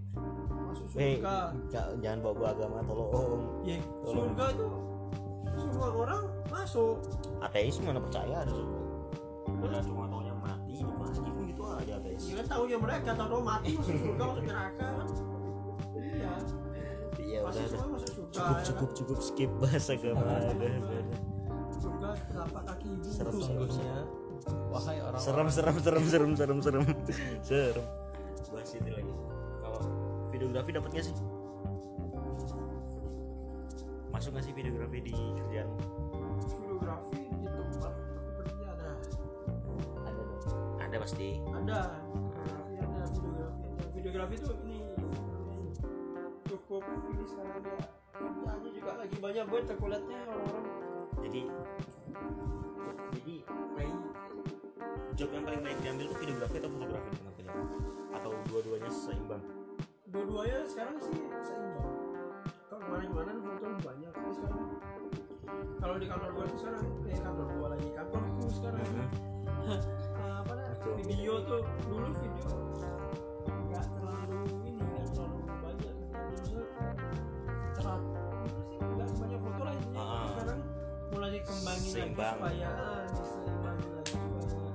masuk 0.63 0.85
eh 0.95 1.17
surga 1.17 1.35
ja- 1.69 1.91
jangan 1.97 2.19
bawa 2.19 2.33
bawa 2.35 2.49
agama 2.51 2.77
tolong 2.83 3.43
ya 3.63 3.77
Tolong. 4.03 4.13
surga 4.27 4.45
itu 4.51 4.65
semua 5.59 5.87
orang 5.91 6.23
masuk. 6.49 6.95
Ateis 7.43 7.75
mana 7.83 7.99
percaya 7.99 8.43
ada 8.43 8.51
surga 8.51 8.79
Udah 9.59 9.81
cuma 9.83 10.07
taunya 10.07 10.33
mati 10.39 10.71
hidup 10.79 10.95
lagi 11.03 11.19
kan 11.19 11.33
gitu 11.43 11.63
aja 11.67 11.93
ateis. 11.99 12.21
Iya 12.31 12.43
tahunya 12.47 12.77
mereka 12.79 13.11
tahu 13.17 13.39
mati 13.43 13.69
masuk 13.75 13.95
surga 13.99 14.23
masuk 14.23 14.43
neraka. 14.47 14.87
Kan 14.87 15.07
iya 15.99 16.31
iya 17.19 17.39
udah 17.43 17.65
semua 17.67 17.99
cukup 17.99 18.57
ya. 18.57 18.63
cukup 18.71 18.89
cukup 18.95 19.17
skip 19.19 19.51
bahas 19.59 19.85
agama. 19.91 20.23
surga 21.79 22.09
telapak 22.27 22.63
kaki 22.67 22.87
ibu 22.91 23.07
Serem, 23.07 23.33
serem. 23.39 23.39
sungguhnya 23.39 23.95
wahai 24.67 24.97
orang 24.99 25.19
serem 25.21 25.47
serem 25.47 25.75
serem 25.79 26.03
serem 26.05 26.31
serem 26.35 26.57
serem. 26.63 26.83
Serem. 27.47 27.85
Bahas 28.49 28.71
itu 28.73 28.89
lagi. 28.89 29.13
Kalau 29.61 29.81
videografi 30.31 30.71
dapat 30.73 30.89
nggak 30.95 31.05
sih 31.11 31.15
masuk 34.09 34.35
nggak 34.35 34.45
sih 34.45 34.53
videografi 34.57 34.99
di 35.05 35.15
kerjaan 35.37 35.69
videografi 36.79 37.21
di 37.29 37.45
tempat 37.45 37.93
aku 37.93 38.31
kerja 38.41 38.65
ada. 38.73 38.89
Ada 40.07 40.21
ada 40.89 40.97
pasti. 40.97 41.29
Ada. 41.53 41.79
Videografi 42.71 42.95
ada 42.97 43.07
videografi. 43.13 43.61
Ada 43.69 43.87
videografi 43.93 44.35
itu 44.39 44.51
ini 44.65 44.79
cukup 46.49 46.83
ini 46.87 47.23
sekarang 47.29 47.59
dia 47.61 47.79
kerjanya 48.09 48.69
juga 48.73 48.91
lagi. 48.97 49.15
Banyak 49.19 49.45
buat 49.51 49.63
terkulatnya 49.67 50.19
orang-orang. 50.25 50.65
Jadi 51.19 51.41
jadi 53.09 53.35
kayak 53.75 53.97
job 55.19 55.29
yang 55.35 55.43
paling 55.43 55.61
baik 55.61 55.77
diambil 55.83 56.05
tuh 56.09 56.19
videografi 56.23 56.55
atau 56.57 56.71
fotografi 56.71 57.11
atau 58.09 58.31
dua-duanya 58.49 58.91
seimbang? 58.91 59.43
Dua-duanya 60.09 60.65
sekarang 60.65 60.97
sih 61.03 61.19
seimbang 61.43 61.98
kalau 62.79 62.97
ke 62.99 63.11
mana-kemana 63.11 63.59
foto 63.59 63.67
banyak 63.83 64.11
tapi 64.15 64.31
sekarang. 64.33 64.63
Kalau 65.79 65.95
di 65.97 66.07
kantor 66.07 66.29
gua 66.31 66.45
tuh 66.47 66.57
sekarang 66.59 66.83
kayak 67.03 67.21
kantor 67.23 67.47
gua 67.57 67.67
lagi 67.75 67.87
kantorku 67.95 68.43
sekarang. 68.51 68.87
Eh, 70.19 70.33
apa 70.39 70.51
nah, 70.55 70.71
video 70.97 71.33
tuh 71.45 71.61
dulu 71.85 72.09
video 72.15 72.49
nggak 73.69 73.85
terlalu 73.91 74.39
ini 74.65 74.81
nggak 74.81 75.05
terlalu 75.13 75.39
banyak. 75.61 75.95
Terlalu 77.77 78.09
nggak 78.79 79.07
sebanyak 79.13 79.39
foto 79.39 79.61
lah 79.61 79.73
intinya. 79.75 79.99
Ah. 79.99 80.25
sekarang 80.33 80.59
mulai 81.09 81.29
dikembangin 81.37 81.91
lagi 81.91 82.13
supaya 82.17 82.69
ah, 82.71 83.03
diseimbangin 83.13 83.91
lagi 83.93 84.13
supaya 84.17 84.71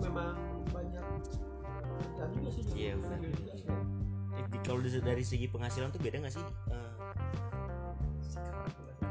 memang 0.00 0.36
banyak. 0.70 1.04
Dan 2.14 2.28
juga 2.36 2.50
sih 2.52 2.64
Iya, 2.76 2.92
benar. 3.00 3.18
Eh, 3.20 4.44
kalau 4.64 4.80
dari- 4.84 5.26
segi 5.26 5.46
penghasilan 5.50 5.88
tuh 5.90 6.00
beda 6.00 6.16
nggak 6.22 6.34
sih? 6.36 6.44
Eh, 6.70 6.89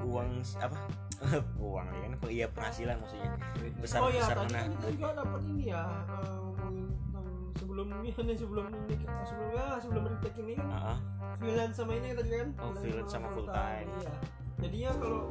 uang 0.10 0.30
apa? 0.58 0.78
Uang 1.62 1.86
ya 1.86 2.00
kan? 2.02 2.12
Iya 2.26 2.48
penghasilan 2.50 2.96
maksudnya. 2.98 3.32
Besar 3.78 4.00
oh 4.00 4.10
ya 4.10 4.20
besar 4.20 4.36
tadi 4.36 4.48
mana? 4.48 4.60
kan 4.60 4.70
kita 4.74 4.88
juga 4.96 5.10
dapat 5.20 5.42
ini 5.46 5.64
ya 5.68 5.84
eh, 5.86 6.38
ngomongin 6.40 6.86
tentang 6.90 7.28
sebelum 7.54 7.88
ini 7.94 8.10
nih 8.28 8.36
sebelum 8.36 8.66
ini 8.72 8.96
sebelum 9.22 9.50
ya 9.52 9.66
sebelum 9.78 10.04
retake 10.08 10.40
ini 10.42 10.54
kan 10.56 10.68
Ah, 10.70 10.82
ah. 10.82 10.98
freelance 11.36 11.76
sama 11.76 11.92
ini 11.94 12.08
tadi 12.12 12.30
kan? 12.32 12.48
Oh, 12.58 12.72
freelance 12.74 13.12
sama 13.12 13.28
full 13.30 13.48
time. 13.48 13.88
iya. 14.00 14.14
Jadinya 14.60 14.92
kalau 14.98 15.22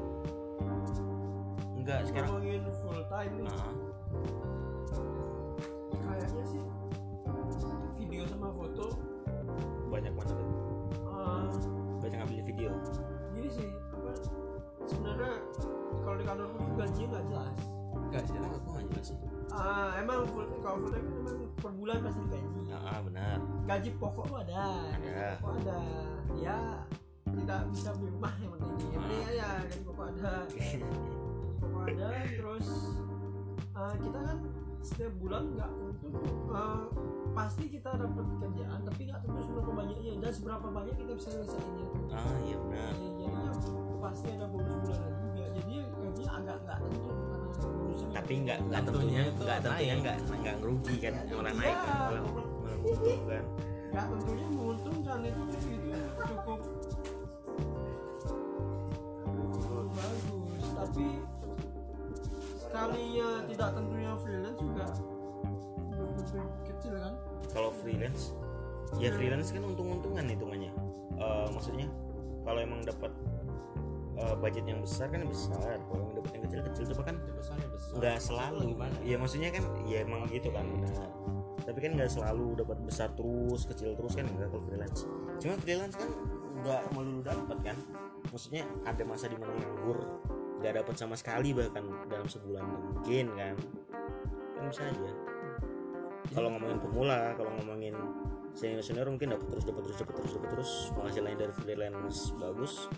enggak 1.74 1.98
sekarang 2.04 2.30
ngomongin 2.32 2.62
full 2.80 3.02
time 3.06 3.32
nih 3.36 3.46
Ah, 3.48 3.72
kantor 16.28 16.46
pun 16.52 16.60
gajinya 16.76 17.08
nggak 17.08 17.24
jelas. 17.32 17.56
Kenapa 17.88 18.28
jelas. 18.28 18.50
Aku 18.52 18.68
nggak 18.68 18.84
jelas 18.92 19.04
sih. 19.08 19.18
Ah 19.48 19.90
emang 19.96 20.28
full 20.28 20.44
kalau 20.60 20.76
full 20.84 20.92
time 20.92 21.06
kan 21.08 21.14
emang 21.24 21.38
per 21.56 21.72
bulan 21.72 21.96
pasti 22.04 22.20
digaji. 22.28 22.60
Ah, 22.68 22.80
ah, 22.84 22.98
benar. 23.00 23.36
Gaji 23.64 23.90
pokok 23.96 24.24
tuh 24.28 24.38
ada 24.44 24.64
gaji 24.92 25.08
Ada. 25.08 25.28
pokok 25.40 25.52
ada. 25.64 25.80
Ya 26.36 26.58
tidak 27.28 27.60
bisa 27.72 27.88
beli 27.96 28.10
rumah 28.12 28.32
yang 28.40 28.50
penting. 28.56 28.76
Yang 28.92 29.00
penting 29.00 29.20
ya 29.24 29.48
gaji 29.64 29.78
pokok 29.88 30.06
ada. 30.12 30.32
Pokok 31.58 31.82
ada 31.90 32.08
terus 32.38 32.66
uh, 33.74 33.94
kita 33.98 34.18
kan 34.22 34.38
setiap 34.78 35.12
bulan 35.18 35.42
nggak 35.58 35.70
tentu 35.74 36.22
eh, 36.54 36.82
pasti 37.34 37.64
kita 37.66 37.90
dapat 37.98 38.24
kerjaan 38.38 38.80
tapi 38.86 39.00
nggak 39.10 39.20
tentu 39.26 39.40
seberapa 39.42 39.70
banyaknya. 39.74 40.12
Dan 40.22 40.30
seberapa 40.32 40.66
banyak 40.70 40.94
kita 40.96 41.12
bisa 41.18 41.28
nyelesainnya 41.34 41.86
ah 42.14 42.36
iya 42.46 42.56
benar. 42.62 42.92
Ya, 42.94 43.00
jadinya 43.00 43.42
pasti 43.98 44.26
ada 44.32 44.46
bonus 44.46 44.74
bulanan 44.80 45.27
bonusnya 46.46 48.08
tapi 48.14 48.32
nggak 48.46 48.58
nggak 48.68 48.82
Tentunya 48.86 49.22
nggak 49.34 49.58
tentunya 49.60 49.94
nggak 49.98 50.16
nggak 50.38 50.54
ngerugi 50.62 50.94
kan 51.02 51.12
malah 51.26 51.52
Iya. 51.52 51.58
naik 51.58 51.76
kan 51.76 51.94
malah 51.98 52.22
menguntungkan. 52.22 53.44
Nggak 53.88 54.06
tentunya 54.06 54.46
menguntungkan 54.48 55.18
itu 55.24 55.40
itu 55.48 55.88
cukup. 56.18 56.60
Bagus 59.88 60.66
tapi 60.78 61.06
sekalinya 62.58 63.28
tidak 63.48 63.68
tentunya 63.74 64.12
freelance 64.22 64.60
juga 64.60 64.86
kecil 66.68 66.94
kan? 66.94 67.14
Kalau 67.50 67.70
freelance 67.74 68.22
ya 68.96 69.10
freelance 69.10 69.50
kan 69.50 69.62
untung-untungan 69.64 70.24
hitungannya. 70.28 70.72
Eh, 71.18 71.46
maksudnya 71.50 71.88
kalau 72.46 72.60
emang 72.62 72.80
dapat 72.86 73.10
eh, 74.18 74.36
budget 74.36 74.64
yang 74.66 74.82
besar 74.82 75.06
kan 75.08 75.22
besar. 75.24 75.78
Kalau 75.78 76.02
emang 76.02 76.14
dapat 76.18 76.30
yang 76.34 76.42
kecil-kecil 76.50 76.84
coba 76.94 77.02
kan 77.14 77.16
nggak 77.98 78.18
selalu. 78.18 78.74
ya 79.06 79.16
maksudnya 79.16 79.50
kan 79.54 79.64
ya 79.86 80.02
emang 80.02 80.26
gitu 80.28 80.50
kan. 80.50 80.66
Benar 80.66 81.10
tapi 81.68 81.84
kan 81.84 82.00
nggak 82.00 82.08
selalu 82.08 82.56
dapat 82.64 82.80
besar 82.80 83.12
terus 83.12 83.68
kecil 83.68 83.92
terus 83.92 84.16
kan 84.16 84.24
enggak 84.24 84.48
kalau 84.48 84.64
freelance. 84.64 85.04
Cuma 85.36 85.54
freelance 85.60 86.00
kan 86.00 86.08
nggak 86.64 86.82
melulu 86.96 87.20
dapat 87.20 87.58
kan. 87.60 87.76
Maksudnya 88.32 88.64
ada 88.88 89.04
masa 89.04 89.28
di 89.28 89.36
mana 89.36 89.52
nganggur 89.52 90.00
nggak 90.64 90.74
dapat 90.80 90.94
sama 90.96 91.12
sekali 91.20 91.52
bahkan 91.52 91.84
dalam 92.08 92.24
sebulan 92.24 92.64
mungkin 92.64 93.36
kan. 93.36 93.54
Kan 94.56 94.64
bisa 94.72 94.80
aja. 94.88 95.12
Kalau 96.32 96.48
ngomongin 96.56 96.80
pemula 96.80 97.36
kalau 97.36 97.52
ngomongin 97.60 97.92
senior 98.56 98.80
senior 98.80 99.12
mungkin 99.12 99.36
dapat 99.36 99.52
terus 99.52 99.64
dapat 99.68 99.82
terus 99.84 99.98
dapat 100.00 100.14
terus 100.24 100.32
dapat 100.40 100.48
terus. 100.56 100.72
Penghasilan 100.96 101.36
dari 101.36 101.52
freelance 101.52 102.32
bagus 102.40 102.88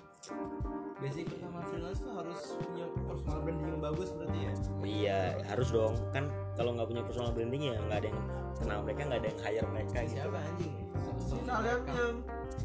basic. 1.00 1.24
pertama 1.26 1.58
freelance 1.64 2.00
tuh 2.00 2.12
harus 2.12 2.40
punya 2.60 2.86
personal 3.08 3.38
branding 3.40 3.66
yang 3.66 3.80
bagus 3.80 4.08
berarti 4.12 4.38
ya? 4.38 4.52
Iya 4.84 5.20
harus 5.48 5.68
dong. 5.72 5.94
Kan 6.12 6.24
kalau 6.54 6.70
nggak 6.76 6.88
punya 6.88 7.02
personal 7.02 7.30
branding 7.32 7.62
ya 7.72 7.76
nggak 7.88 7.98
ada 8.04 8.08
yang 8.12 8.20
kenal 8.60 8.78
mereka 8.84 9.00
nggak 9.08 9.20
ada 9.24 9.28
yang 9.28 9.40
hire 9.40 9.66
mereka 9.72 9.98
gitu. 10.04 10.12
siapa 10.14 10.38
anjing? 10.38 10.74
Jadi 11.20 11.42
kalian 11.46 11.80
yang 11.88 12.16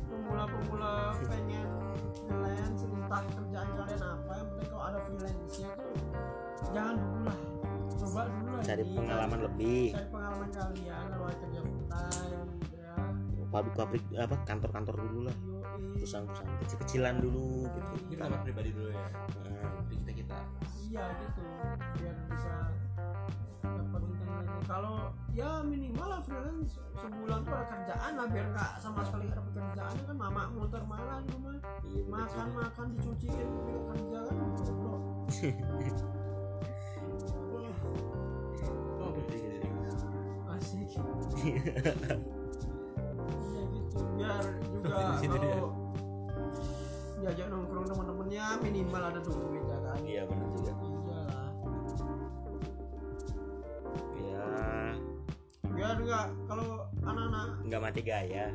pemula-pemula 0.10 0.94
pengen 1.24 1.70
freelance 2.16 2.82
entah 2.84 3.24
kerjaan 3.30 3.70
kalian 3.78 4.02
apa 4.02 4.32
yang 4.36 4.48
penting 4.52 4.68
kalau 4.68 4.84
ada 4.84 5.00
freelance 5.06 5.56
nya 5.60 5.72
tuh 5.80 5.96
jangan 6.74 6.96
dulu 7.00 7.20
lah. 7.24 7.40
Coba 7.96 8.22
dulu 8.28 8.50
lah 8.52 8.64
Cari 8.66 8.84
pengalaman 8.92 9.40
lebih. 9.48 9.86
cari 9.96 10.08
pengalaman 10.12 10.50
kalian 10.52 11.06
kalau 11.08 11.28
kerja 11.32 11.60
full 11.64 11.86
time 11.88 12.48
ya 13.56 13.64
Pabrik-pabrik 13.64 14.04
apa 14.20 14.36
kantor-kantor 14.44 14.96
dulu 15.00 15.20
lah. 15.32 15.36
Yoi. 15.48 15.96
Perusahaan-perusahaan 15.96 16.60
kecil-kecilan 16.60 17.16
dulu 17.24 17.64
gitu. 17.72 17.92
kita 18.12 18.22
dapat 18.28 18.42
pribadi 18.44 18.70
dulu 18.76 18.90
ya? 18.92 19.00
Nah, 19.48 19.72
kita 19.88 20.12
kita 20.12 20.38
iya 20.92 21.04
gitu. 21.24 21.42
Biar 21.96 22.16
bisa 22.28 22.54
dapat 23.64 24.02
untung 24.04 24.28
lagi 24.28 24.60
kalau 24.68 24.96
ya 25.32 25.64
minimal 25.64 26.08
lah 26.12 26.22
freelance. 26.28 26.84
Sebulan 27.00 27.40
tuh 27.48 27.54
ada 27.56 27.66
kerjaan 27.72 28.12
lah 28.20 28.28
biar 28.28 28.46
nggak 28.52 28.72
sama 28.84 29.02
sekali 29.08 29.24
nggak 29.32 29.40
ada 29.40 29.48
pekerjaan 29.48 29.96
kan 30.04 30.16
mama 30.20 30.42
muter 30.52 30.84
malah 30.84 31.24
di 31.24 31.32
rumah 31.32 31.56
iya 31.88 32.04
makan 32.12 32.48
juga. 32.52 32.60
makan 32.60 32.86
dicuciin 32.92 33.48
nggak 33.48 33.82
kerja 33.96 34.20
kan 34.28 34.48
goblok. 34.60 35.02
Oh 39.06 39.14
berarti 39.14 39.38
asik 40.58 40.90
iya 41.46 41.62
gitu 41.64 42.45
biar 44.26 44.44
juga 44.74 44.90
kalau 45.56 45.70
diajak 47.26 47.48
nongkrong 47.50 47.86
teman-temannya 47.90 48.46
minimal 48.62 49.02
ada 49.02 49.20
duit 49.24 49.66
ya 49.66 49.78
kan? 49.82 50.00
Iya 50.06 50.22
benar 50.30 50.48
juga. 50.54 50.74
iyalah 50.76 51.50
Ya 54.20 54.46
biar 55.76 55.98
nggak 56.06 56.26
kalau 56.46 56.70
anak-anak 57.02 57.50
nggak 57.66 57.82
mati 57.82 58.02
gaya. 58.06 58.46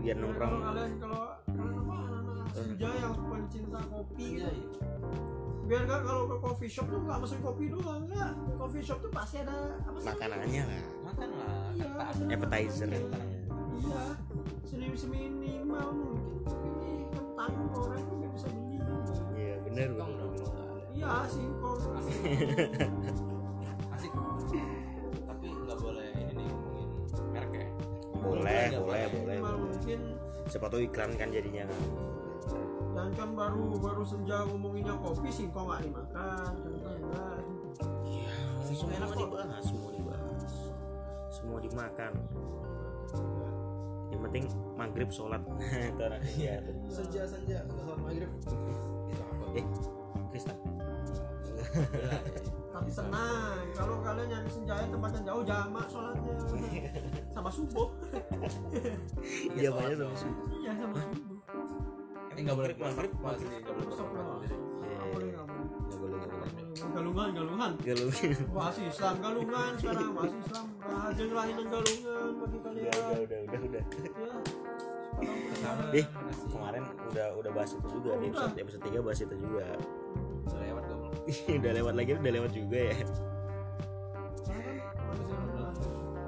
Biar 0.00 0.16
nongkrong. 0.16 0.50
kalau 0.56 0.66
kalian 0.72 0.92
kalau 1.02 1.22
kalian 1.44 1.76
apa 1.76 1.94
anak-anak 2.00 2.48
senja 2.54 2.90
yang 2.96 3.14
pencinta 3.28 3.80
kopi 3.90 4.26
iya 4.38 4.48
gitu, 4.54 4.78
biar 5.66 5.82
nggak 5.84 6.00
kalau 6.06 6.22
ke 6.30 6.36
coffee 6.40 6.70
shop 6.70 6.86
tuh 6.88 7.00
nggak 7.02 7.18
mesen 7.20 7.38
kopi 7.44 7.64
doang 7.68 8.02
nggak. 8.08 8.30
Coffee 8.56 8.84
shop 8.86 8.98
tuh 9.04 9.10
pasti 9.12 9.36
ada 9.42 9.56
apa 9.84 9.98
sih? 10.00 10.08
Makanannya 10.08 10.62
lah. 10.64 10.82
makan 11.04 11.28
lah. 11.34 11.68
Iya, 11.76 11.86
ada 11.92 12.22
Appetizer. 12.32 12.88
iya 13.76 14.04
seminimal 14.96 15.88
mungkin 15.92 16.40
ini 16.64 17.04
kentang 17.10 17.52
goreng 17.70 18.02
tuh 18.02 18.16
nggak 18.16 18.32
bisa 18.32 18.48
beli. 18.48 18.74
Iya 19.36 19.54
benar 19.60 19.88
benar. 19.92 20.28
iya 20.90 21.12
singkong 21.28 21.76
asik 23.92 24.12
tapi 25.22 25.46
nggak 25.46 25.78
boleh 25.78 26.08
ini 26.14 26.32
nih 26.34 26.46
ngomongin 26.48 26.88
merek 27.30 27.52
ya 27.54 27.68
Boleh 28.16 28.64
boleh 28.72 29.04
boleh. 29.12 29.38
boleh. 29.38 29.58
mungkin 29.60 30.00
Siapa 30.46 30.66
tahu 30.66 30.80
iklan 30.80 31.10
kan 31.14 31.28
jadinya 31.28 31.64
kan. 31.66 31.82
dan 32.96 33.08
kan 33.12 33.28
baru 33.34 33.76
baru 33.76 34.02
senja 34.02 34.40
ngomonginnya 34.42 34.96
kopi 34.96 35.28
singkong 35.28 35.68
nggak 35.68 35.82
dimakan 35.84 36.52
contohnya 36.56 37.24
Iya. 38.02 38.32
Semua 38.64 38.72
Semua 38.72 38.96
enak 38.96 39.08
kok. 39.10 39.18
dibahas, 39.20 39.62
semua 39.62 39.90
dibahas. 39.92 40.52
Semua 41.28 41.58
dimakan. 41.60 42.12
Yang 44.16 44.22
penting 44.32 44.44
maghrib 44.80 45.08
sholat. 45.12 45.42
Itu 45.92 46.00
orang 46.00 46.24
ya. 46.40 46.56
senja 46.88 47.22
senja. 47.28 47.60
Sholat 47.68 47.98
maghrib. 48.00 48.30
Itu 48.32 48.56
apa? 49.20 49.44
Eh, 49.60 49.64
ya. 50.40 52.16
tapi 52.72 52.88
tenang 52.92 53.60
kalau 53.76 54.00
kalian 54.00 54.28
nyari 54.32 54.48
senjanya 54.48 54.88
tempat 54.88 55.10
yang 55.20 55.24
jauh 55.28 55.42
jamak 55.44 55.86
sholatnya. 55.92 56.34
Sama 57.28 57.52
subuh. 57.52 57.88
Iya 59.56 59.68
banyak 59.72 59.96
sama 60.00 60.16
sih. 60.16 60.32
iya 60.64 60.72
sama 60.80 60.96
subuh. 60.96 61.36
Ini 62.32 62.40
nggak 62.44 62.56
boleh 62.56 62.72
Maghrib, 62.80 63.12
maghrib. 63.20 63.44
sih 63.44 63.60
nggak 63.60 63.74
boleh 63.76 63.92
Nggak 64.76 65.08
boleh 65.12 65.32
galungan 66.96 67.28
galungan. 67.32 67.72
Galuh. 67.80 68.12
masih 68.52 68.84
Islam 68.88 69.14
galungan 69.20 69.70
sekarang. 69.80 70.10
Masih 70.16 70.38
Islam. 70.44 70.64
Aja 70.80 71.22
ngelahinan 71.28 71.66
galungan 71.68 72.15
bagi 72.46 72.56
Udah 72.56 72.62
kalian 72.62 72.88
udah 72.88 73.18
udah 73.18 73.38
udah 73.42 73.60
udah. 73.66 73.84
ya 75.16 75.54
Sama, 75.56 75.82
Eh. 75.92 76.06
Kemarin 76.46 76.82
udah 77.06 77.26
udah 77.34 77.50
bahas 77.50 77.70
itu 77.72 77.88
juga 77.90 78.10
di 78.14 78.26
udah. 78.26 78.46
episode 78.46 78.54
episode 78.58 78.82
3 78.84 79.00
bahas 79.02 79.20
itu 79.20 79.36
juga. 79.36 79.64
udah 80.46 80.60
lewat 80.62 80.84
goblok 80.86 81.12
udah 81.52 81.72
lewat 81.74 81.94
lagi 81.94 82.10
udah 82.14 82.32
lewat 82.32 82.52
juga 82.52 82.78
ya. 82.84 82.96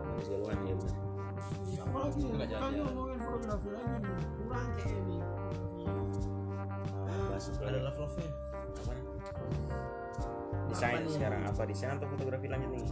Habis 0.08 0.26
galungan 0.26 0.58
ya 0.60 0.74
benar. 0.74 0.96
Apalagi 1.78 2.20
kan 2.50 2.72
ngomongin 2.74 3.18
fotografi 3.18 3.68
lagi 3.70 3.94
kurang 4.36 4.68
kayak 4.74 4.98
ini 4.98 5.16
Nah, 7.00 7.18
bahas 7.26 7.44
itu 7.46 7.62
ada 7.62 7.78
love 7.80 7.98
love 7.98 8.14
nya 8.14 8.28
Apa? 8.68 8.92
Desain 10.68 11.02
sekarang 11.08 11.40
apa 11.44 11.62
desain 11.64 11.90
atau 11.90 12.06
fotografi 12.06 12.46
lanjut 12.46 12.70
nih? 12.70 12.84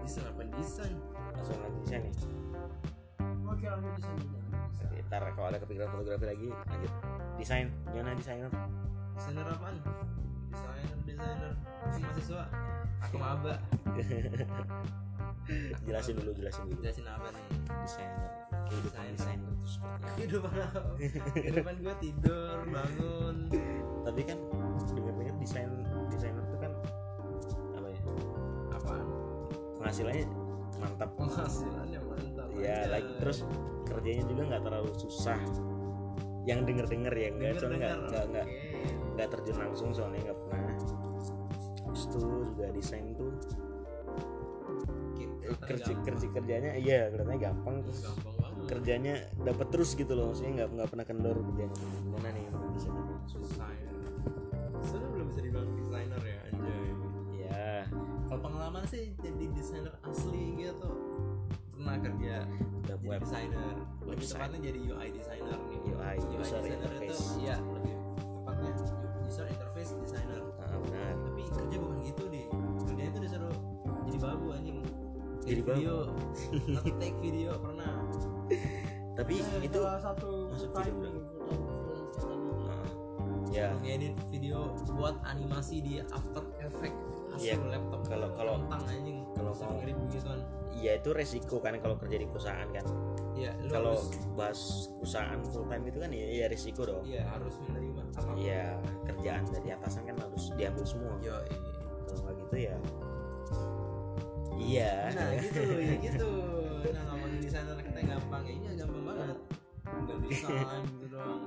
desain 0.00 0.24
apa 0.24 0.42
desain 0.52 0.92
Langsung 1.32 1.58
lanjut 1.58 1.80
desain 1.82 2.02
nih. 2.02 2.14
Oke 3.68 3.88
sini 4.00 4.24
Oke, 4.84 4.98
ntar 5.08 5.22
kalau 5.34 5.46
ada 5.48 5.58
kepikiran 5.58 5.88
fotografi 5.90 6.26
lagi 6.26 6.48
lanjut. 6.50 6.92
Desain 7.34 7.66
gimana 7.90 8.14
desainer? 8.14 8.50
Desainer 9.16 9.46
apaan? 9.48 9.74
Desainer 10.50 10.98
desainer. 11.02 11.52
Aku 11.84 11.98
mahasiswa? 12.00 12.42
Aku 13.04 13.16
maba. 13.18 13.54
Jelasin 15.84 16.14
dulu 16.16 16.30
jelasin 16.32 16.62
dulu. 16.68 16.80
Jelasin 16.80 17.04
apa 17.04 17.28
nih? 17.32 17.44
Desainer. 17.84 18.30
Kehidupan 18.64 19.02
Desainer. 19.12 19.12
desainer 19.12 19.48
itu 19.52 19.66
seperti 19.68 19.92
apa? 19.92 20.08
Kehidupan 20.16 20.52
apa? 20.56 20.80
Kehidupan 21.36 21.74
gue 21.84 21.94
tidur 22.00 22.56
bangun. 22.70 23.36
Tapi 24.04 24.20
kan 24.24 24.38
dengar 24.94 25.14
dengar 25.16 25.36
desain 25.36 25.70
desainer 26.08 26.42
itu 26.44 26.56
kan 26.56 26.72
apa 27.76 27.88
ya? 27.92 28.00
Apaan? 28.72 29.06
Penghasilannya 29.80 30.26
mantap. 30.80 31.10
Penghasilannya 31.18 31.98
mantap 32.00 32.02
ya 32.02 32.03
aja. 32.72 32.90
lagi 32.90 33.12
terus 33.20 33.38
kerjanya 33.84 34.24
juga 34.24 34.42
nggak 34.48 34.62
terlalu 34.64 34.90
susah. 34.96 35.40
Yang 36.44 36.60
denger 36.68 36.86
denger 36.92 37.14
ya 37.16 37.28
enggak 37.32 37.52
soalnya 37.56 37.78
nggak 37.80 37.96
nggak 38.08 38.24
nggak 38.32 38.46
nggak 39.14 39.28
terjun 39.32 39.56
langsung 39.60 39.90
soalnya 39.92 40.20
nggak 40.30 40.38
pernah. 40.44 40.74
Terus 41.84 42.02
itu 42.10 42.18
juga 42.52 42.66
desain 42.74 43.06
tuh 43.14 43.32
Oke, 45.14 45.24
eh, 45.46 45.56
kerja 45.60 45.92
kerja 46.02 46.26
kerjanya 46.32 46.72
iya 46.74 47.12
kelihatannya 47.12 47.40
gampang. 47.40 47.76
Terus 47.84 48.00
gampang 48.02 48.34
banget. 48.40 48.64
kerjanya 48.64 49.14
dapat 49.44 49.66
terus 49.70 49.90
gitu 49.92 50.12
loh 50.16 50.32
maksudnya 50.32 50.52
nggak 50.64 50.68
nggak 50.72 50.88
pernah 50.88 51.06
kendor 51.06 51.36
kerjanya. 51.36 51.76
Gimana 52.00 52.28
nih 52.32 52.44
menurut 52.48 52.72
desainer 52.74 53.04
desainer 53.40 53.94
sebenarnya 54.84 55.10
belum 55.16 55.26
bisa 55.32 55.40
dibilang 55.40 55.68
desainer 55.80 56.22
ya 56.24 56.38
anjay. 56.48 56.88
Ya 57.44 57.68
kalau 58.28 58.40
pengalaman 58.40 58.84
sih 58.88 59.12
jadi 59.20 59.44
desainer 59.52 59.94
asli 60.04 60.44
gitu 60.58 60.90
pernah 61.84 62.00
kerja 62.00 62.34
web 62.48 62.96
jadi 62.96 63.04
web 63.04 63.20
desainer 63.20 63.74
lebih 64.08 64.26
tepatnya 64.32 64.58
jadi 64.72 64.80
UI 64.88 65.08
designer. 65.12 65.58
Nih 65.68 65.80
UI, 65.84 66.16
user 66.40 66.60
designer 66.64 66.88
interface. 66.88 67.12
itu 67.12 67.44
iya 67.44 67.56
lebih 67.60 67.94
tepatnya 68.40 68.72
user 69.28 69.46
interface 69.52 69.92
designer. 70.00 70.40
Ah, 70.64 70.78
benar. 70.80 71.12
Tapi 71.28 71.42
kerja 71.52 71.76
bukan 71.76 71.98
gitu 72.08 72.22
deh 72.32 72.46
kerjanya 72.88 73.10
tuh 73.12 73.22
disuruh 73.28 73.56
jadi 74.08 74.18
babu 74.24 74.46
anjing. 74.56 74.78
Jadi 75.44 75.60
babu. 75.60 75.76
video. 75.76 75.94
Nge-take 76.72 77.18
video 77.20 77.50
pernah. 77.60 77.92
Tapi 79.14 79.34
Eh, 79.44 79.60
itu 79.68 79.78
salah 79.78 80.02
satu 80.02 80.48
masuk 80.50 80.70
video. 80.72 80.96
nih 81.04 81.22
full 81.28 81.44
time 81.46 81.62
freelance 81.68 82.18
kayak 82.24 82.24
tadi 82.24 82.48
ah, 82.66 82.88
ya 83.52 83.66
ngedit 83.84 84.14
video 84.32 84.58
buat 84.96 85.14
animasi 85.22 85.76
di 85.84 85.92
After 86.02 86.42
Effects 86.64 87.23
Iya, 87.36 87.54
laptop. 87.60 88.00
kalau- 88.06 88.32
kalau- 88.32 88.58
tentang 88.62 88.82
anjing. 88.86 89.18
kalau 89.34 89.50
mau- 89.52 89.76
ngedit 89.76 89.96
begituan. 89.98 90.40
Ya 90.74 90.92
itu 90.94 91.10
resiko 91.10 91.56
kan 91.58 91.74
kalau 91.78 91.94
kerja 91.94 92.16
di 92.16 92.26
perusahaan 92.26 92.68
kan. 92.68 92.84
Ya 93.34 93.50
lu 93.58 93.66
kalau 93.68 93.94
bahas 94.34 94.60
perusahaan 94.94 95.40
full 95.44 95.66
time 95.66 95.84
itu 95.84 95.98
kan 95.98 96.10
ya, 96.10 96.26
ya 96.26 96.46
resiko 96.46 96.82
dong. 96.82 97.02
Iya 97.02 97.22
harus 97.26 97.54
menerima. 97.60 98.02
Iya 98.36 98.78
kerjaan 99.04 99.42
dari 99.48 99.68
atasan 99.70 100.02
kan 100.04 100.16
harus 100.18 100.50
diambil 100.54 100.84
semua. 100.84 101.14
Yo 101.18 101.34
kalau 102.04 102.20
nggak 102.20 102.34
gitu 102.46 102.56
ya. 102.62 102.76
Iya. 104.54 104.92
Nah 105.12 105.28
gitu 105.42 105.60
ya 105.74 105.94
gitu. 106.00 106.30
Nah 106.84 107.02
ngomongin 107.08 107.38
desainer 107.40 107.74
katanya 107.76 108.06
gampang. 108.14 108.42
Ya 108.44 108.52
iya 108.54 108.70
gampang 108.76 109.02
banget. 109.04 109.38
Tinggal 109.84 110.16
desain 110.22 110.82
gitu 110.94 111.06
doang. 111.08 111.40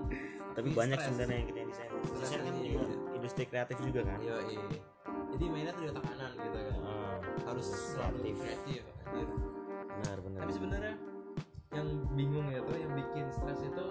Tapi 0.54 0.56
Tapi 0.58 0.70
banyak 0.74 1.00
sebenarnya 1.00 1.36
yang 1.36 1.48
kita 1.48 1.60
desain. 1.66 1.90
Desain 2.18 2.40
kan 2.42 2.54
Iya, 2.54 2.72
juga 2.74 2.84
iya. 2.84 3.16
industri 3.16 3.44
kreatif 3.46 3.78
juga 3.82 4.02
kan? 4.04 4.20
Yo 4.20 4.36
jadi 5.30 5.44
mainnya 5.48 5.74
tuh 5.74 5.84
di 5.84 5.90
otak 5.92 6.06
kanan 6.06 6.32
gitu 6.36 6.58
kan. 6.58 6.80
Ah, 6.84 7.16
harus 7.48 7.68
selalu 7.68 8.18
Kreatif. 8.18 8.38
kreatif 8.40 8.82
anjir. 9.04 9.28
Benar 9.98 10.18
benar 10.22 10.40
tapi 10.40 10.54
sebenarnya 10.54 10.96
yang 11.74 11.88
bingung 12.14 12.48
ya 12.48 12.60
tuh 12.62 12.78
yang 12.78 12.92
bikin 12.94 13.26
stres 13.30 13.60
itu 13.62 13.86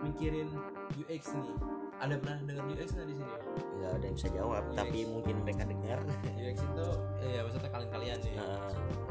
mikirin 0.00 0.48
UX 0.96 1.22
nih. 1.34 1.54
Ada 2.00 2.16
pernah 2.16 2.38
dengar 2.42 2.64
UX 2.66 2.88
nggak 2.96 3.06
di 3.06 3.14
sini? 3.14 3.32
Ya 3.78 3.88
ada 3.92 4.04
yang 4.04 4.16
bisa 4.16 4.28
jawab 4.32 4.62
Iya. 4.66 4.76
tapi 4.78 4.98
mungkin 5.04 5.34
mereka 5.44 5.62
dengar. 5.64 5.98
UX 6.32 6.56
itu 6.58 6.86
eh, 7.20 7.30
ya 7.36 7.40
maksudnya 7.44 7.70
kalian-kalian 7.70 8.18
nih. 8.24 8.34
Ah, 8.40 8.60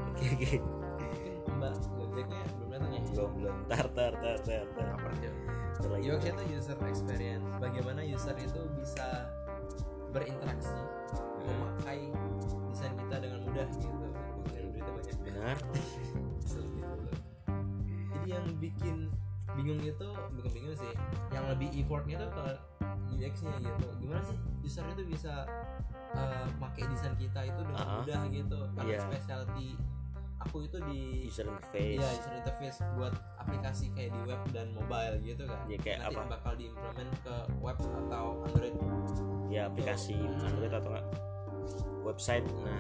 oke 0.09 0.25
oke. 0.25 0.51
Mungkin 0.99 1.33
mbak 1.59 1.73
gojeknya 1.91 2.41
belum 2.57 2.69
datang 2.71 2.91
ya? 2.91 3.01
Belum 3.13 3.31
belum. 3.37 3.55
Tar 3.67 3.87
tar 3.93 4.13
tar 4.17 4.37
tar 4.41 4.65
tar 4.73 4.87
apa 4.89 5.07
lagi. 5.13 5.29
UX 6.01 6.21
itu 6.25 6.43
user 6.49 6.77
experience. 6.83 7.45
Bagaimana 7.61 8.01
user 8.01 8.35
itu 8.35 8.61
bisa 8.75 9.07
berinteraksi 10.09 10.73
memakai 11.51 11.99
desain 12.67 12.93
kita 12.95 13.15
dengan 13.17 13.39
mudah 13.43 13.67
gitu 13.71 14.07
Bukan 14.39 14.63
berita 14.71 14.89
banyak 14.91 15.17
benar 15.21 15.55
Seperti 16.39 16.77
itu. 16.77 17.07
jadi 18.09 18.27
yang 18.31 18.45
bikin 18.57 18.97
bingung 19.51 19.81
itu 19.81 20.09
bukan 20.31 20.51
bingung 20.51 20.75
sih 20.75 20.93
yang 21.29 21.45
lebih 21.47 21.67
effortnya 21.75 22.15
tuh 22.19 22.31
ke 22.31 22.45
UX 23.11 23.33
nya 23.41 23.55
gitu 23.59 23.87
gimana 23.99 24.21
sih 24.21 24.37
user 24.61 24.85
itu 24.87 25.03
bisa 25.03 25.43
uh, 26.13 26.45
pakai 26.57 26.85
desain 26.85 27.15
kita 27.15 27.43
itu 27.43 27.59
dengan 27.59 27.81
Ah. 27.81 27.93
mudah 27.99 28.21
gitu 28.29 28.59
karena 28.71 28.87
Iya. 28.87 28.99
specialty 29.03 29.69
aku 30.39 30.63
itu 30.63 30.77
di 30.85 30.99
user 31.25 31.45
interface 31.45 31.97
Iya, 31.97 32.07
user 32.15 32.33
interface 32.37 32.77
buat 32.95 33.11
aplikasi 33.35 33.91
kayak 33.91 34.11
di 34.13 34.21
web 34.23 34.41
dan 34.49 34.71
mobile 34.71 35.15
gitu 35.19 35.43
kan. 35.43 35.59
Ya, 35.65 35.75
kayak 35.77 35.97
Nanti 36.01 36.15
apa? 36.15 36.23
bakal 36.31 36.53
diimplement 36.55 37.11
ke 37.19 37.35
web 37.59 37.75
atau 37.75 38.25
Android. 38.45 38.75
ya 39.49 39.61
aplikasi 39.65 40.15
Hmm. 40.15 40.45
Android 40.45 40.71
atau 40.71 40.89
enggak 40.89 41.05
website. 42.03 42.45
Nah 42.63 42.79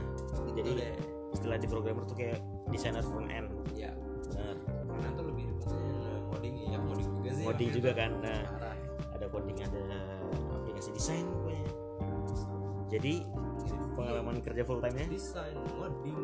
jadi 0.55 0.71
deh. 0.75 0.93
istilah 1.29 1.57
di 1.61 1.67
programmer 1.69 2.03
tuh 2.09 2.17
kayak 2.17 2.41
desainer 2.73 3.05
front 3.05 3.29
end 3.29 3.49
Ya, 3.77 3.93
benar. 4.25 4.55
Karena 4.65 5.09
tuh 5.13 5.25
lebih 5.29 5.43
depatnya 5.45 6.11
coding 6.29 6.55
ya 6.73 6.79
coding 6.81 7.07
juga 7.09 7.29
sih. 7.31 7.45
coding 7.45 7.69
juga 7.69 7.91
kan 7.93 8.11
nah. 8.21 8.41
Ada 9.15 9.25
coding 9.29 9.57
ada 9.61 9.83
aplikasi 10.57 10.89
desain 10.95 11.25
pokoknya. 11.27 11.69
Jadi 12.89 13.13
pengalaman 13.93 14.41
kerja 14.41 14.63
full 14.65 14.81
time 14.81 14.95
nya 14.97 15.05
desain 15.11 15.55
coding. 15.77 16.17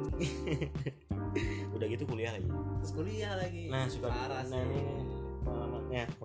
Udah 1.76 1.86
gitu 1.92 2.04
kuliah 2.08 2.32
lagi? 2.34 2.48
Terus 2.82 2.92
kuliah 2.96 3.34
lagi. 3.36 3.68
nah 3.68 3.86
suka 3.92 4.08
parah 4.08 4.44
nah 4.48 4.62
ini 4.64 4.80
pengalamannya. 5.44 6.04
pengalaman 6.16 6.25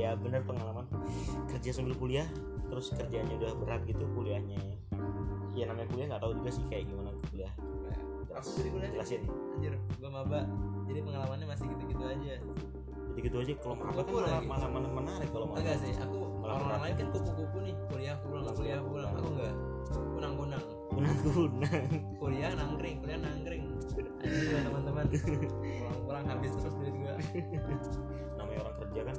ya 0.00 0.16
bener 0.16 0.40
pengalaman. 0.48 0.88
Kerja 1.52 1.70
sambil 1.76 1.92
kuliah 2.00 2.24
terus 2.72 2.88
kerjanya 2.96 3.34
udah 3.36 3.52
berat 3.60 3.84
gitu 3.84 4.08
kuliahnya. 4.16 4.56
Ya 5.52 5.68
namanya 5.68 5.88
kuliah 5.92 6.06
nggak 6.08 6.22
tahu 6.24 6.32
juga 6.40 6.50
sih 6.56 6.64
kayak 6.72 6.88
gimana 6.88 7.12
kuliah. 7.28 7.52
Aku 8.30 8.48
jadi 8.56 8.68
kuliah? 8.72 8.90
Jelasin. 8.96 9.22
Anjir, 9.58 9.74
gua 10.00 10.10
maba. 10.10 10.40
Jadi 10.88 10.98
pengalamannya 11.04 11.46
masih 11.46 11.64
gitu-gitu 11.76 12.04
aja. 12.08 12.34
jadi 13.10 13.26
gitu 13.26 13.36
aja 13.42 13.52
kalau 13.58 13.74
mau 13.74 13.90
apa 13.90 14.00
kan 14.06 14.14
malah, 14.14 14.40
malah, 14.46 14.68
malah 14.70 14.90
menarik 15.02 15.28
kalau 15.34 15.50
mau 15.50 15.58
Enggak 15.58 15.82
sih, 15.82 15.92
aku 15.98 16.30
Malah 16.40 16.54
orang 16.56 16.68
berat. 16.70 16.80
lain 16.80 16.94
kan 16.94 17.08
kupu-kupu 17.10 17.58
nih, 17.66 17.74
kuliah 17.90 18.16
pulang, 18.22 18.54
kuliah 18.54 18.80
pulang. 18.80 19.12
Aku 19.18 19.28
enggak. 19.34 19.54
Kunang-kunang. 19.90 20.64
kunang 20.90 21.16
kunang 21.26 21.84
kuliah 22.22 22.50
nangkring 22.54 22.96
kuliah 23.02 23.20
nangkring. 23.20 23.62
Gua 24.22 24.60
teman-teman. 24.62 25.04
Pulang-pulang 25.82 26.24
habis 26.30 26.50
terus 26.54 26.74
duit 26.78 26.94
gua. 26.96 27.14
Namanya 28.38 28.58
orang 28.62 28.76
kerja 28.86 29.00
kan 29.10 29.16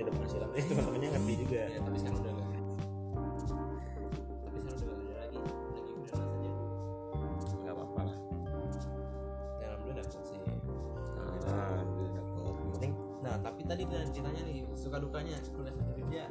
ada 0.00 0.10
penghasilan 0.16 0.50
eh 0.56 0.64
teman-temannya 0.64 1.08
ngerti 1.12 1.34
juga. 1.44 1.60
Ya 1.68 1.80
tapi 1.84 1.96
sekarang 2.00 2.18
udah 2.22 2.32
enggak 2.32 2.48
tapi 4.42 4.56
sekarang 4.60 4.78
udah 4.80 4.94
enggak 4.96 5.04
ada 5.04 5.16
lagi. 5.20 5.38
Lagi 5.76 5.90
freelance 5.92 6.32
aja 6.32 6.52
nggak 7.62 7.74
apa-apa 7.76 8.00
lah. 8.08 8.18
Ya 9.60 9.64
alhamdulillah 9.68 10.04
dapet 10.04 10.22
sih. 10.24 10.38
Penting 12.72 12.92
nah 13.22 13.34
tapi 13.38 13.60
tadi 13.68 13.82
kita 13.86 13.98
ditanya 14.10 14.40
nih 14.48 14.56
suka 14.74 14.96
dukanya 14.98 15.36
kuliah 15.54 15.74
sambil 15.76 15.94
kerja? 16.00 16.22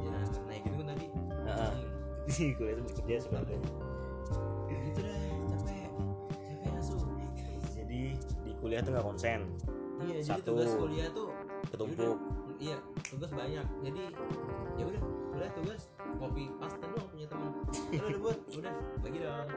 Ya 0.00 0.08
nah 0.10 0.22
kan 0.26 0.86
tadi. 0.90 1.06
Hmm, 1.46 2.52
kuliah 2.58 2.74
itu 2.74 2.82
kerja 2.98 3.14
sebenarnya 3.22 3.58
gitu 4.90 5.00
deh 5.06 5.18
capek. 5.50 5.90
Capek 6.46 6.72
jadi 7.74 8.02
di 8.18 8.52
kuliah 8.58 8.80
tuh 8.82 8.90
nggak 8.94 9.06
konsen. 9.06 9.40
Iya 10.00 10.18
jadi 10.24 10.40
Satu. 10.40 10.48
tugas 10.56 10.72
kuliah 10.74 11.08
tuh 11.12 11.28
ketumpuk. 11.70 12.16
Iya 12.60 12.76
tugas 13.08 13.30
banyak. 13.32 13.66
Jadi 13.86 14.02
ya 14.76 14.84
udah 14.84 15.02
udah 15.34 15.50
tugas. 15.56 15.88
Copy 16.20 16.52
paste 16.60 16.78
doang 16.84 17.08
punya 17.08 17.26
teman. 17.30 17.50
Udah 17.56 18.04
udah 18.04 18.20
buat 18.20 18.38
udah 18.58 18.74
bagi 19.00 19.18
dong. 19.24 19.48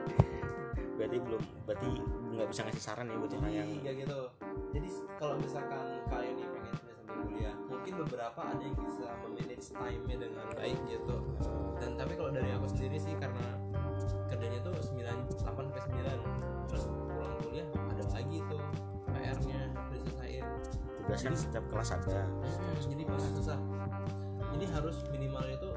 Berarti 0.94 1.18
belum 1.20 1.42
berarti 1.68 1.90
nggak 2.34 2.48
bisa 2.50 2.62
ngasih 2.66 2.84
saran 2.84 3.06
ya 3.12 3.18
buat 3.20 3.34
orang 3.36 3.54
yang 3.54 3.68
jadi 3.68 3.84
ya 3.84 3.92
gitu. 4.06 4.20
Jadi 4.74 4.90
kalau 5.20 5.36
misalkan 5.38 5.86
kalian 6.10 6.34
nih 6.40 6.48
pengen 6.50 6.74
kuliah 6.74 6.98
sambil 7.04 7.18
kuliah 7.28 7.56
mungkin 7.70 7.94
beberapa 8.06 8.42
ada 8.42 8.62
yang 8.64 8.78
bisa 8.80 9.06
memanage 9.22 9.68
time-nya 9.74 10.16
dengan 10.18 10.48
baik 10.56 10.80
gitu. 10.88 11.18
Dan 11.78 11.90
tapi 12.00 12.14
kalau 12.16 12.32
dari 12.32 12.50
aku 12.56 12.66
sendiri 12.72 12.98
sih 12.98 13.14
karena 13.20 13.46
kerjanya 14.32 14.60
tuh 14.66 14.74
9 14.82 14.98
8 14.98 15.46
sampai 15.46 15.82
9 15.94 16.68
terus 16.70 16.84
pulang 16.90 17.36
kuliah 17.46 17.68
ada 17.70 18.04
lagi 18.12 18.40
tuh 18.50 18.64
PR-nya 19.14 19.60
harus 19.78 19.93
12 21.08 21.26
kan 21.28 21.34
setiap 21.36 21.66
kelas 21.68 21.90
ada. 21.96 22.24
Hmm, 22.24 22.76
jadi 22.88 23.04
pas 23.04 23.24
susah. 23.36 23.60
Ini 24.54 24.66
harus 24.72 24.96
minimal 25.10 25.44
itu 25.50 25.70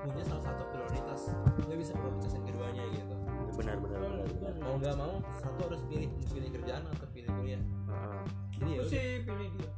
punya 0.00 0.24
salah 0.24 0.44
satu 0.52 0.62
prioritas. 0.72 1.20
Gak 1.66 1.78
bisa 1.78 1.92
prioritas 1.96 2.30
yang 2.36 2.44
keduanya 2.46 2.84
gitu. 2.94 3.14
Benar 3.56 3.76
benar 3.80 3.98
benar, 4.00 4.26
benar. 4.28 4.52
benar. 4.52 4.52
mau 4.60 4.74
nggak 4.76 4.94
mau 5.00 5.14
satu 5.40 5.60
harus 5.64 5.80
pilih 5.88 6.08
pilih 6.28 6.50
kerjaan 6.60 6.82
atau 6.92 7.06
pilih 7.12 7.30
kuliah. 7.40 7.62
Uh, 7.88 8.24
jadi 8.52 8.70
ya 8.76 8.82
sih 8.84 9.06
pilih 9.24 9.48
dia 9.56 9.70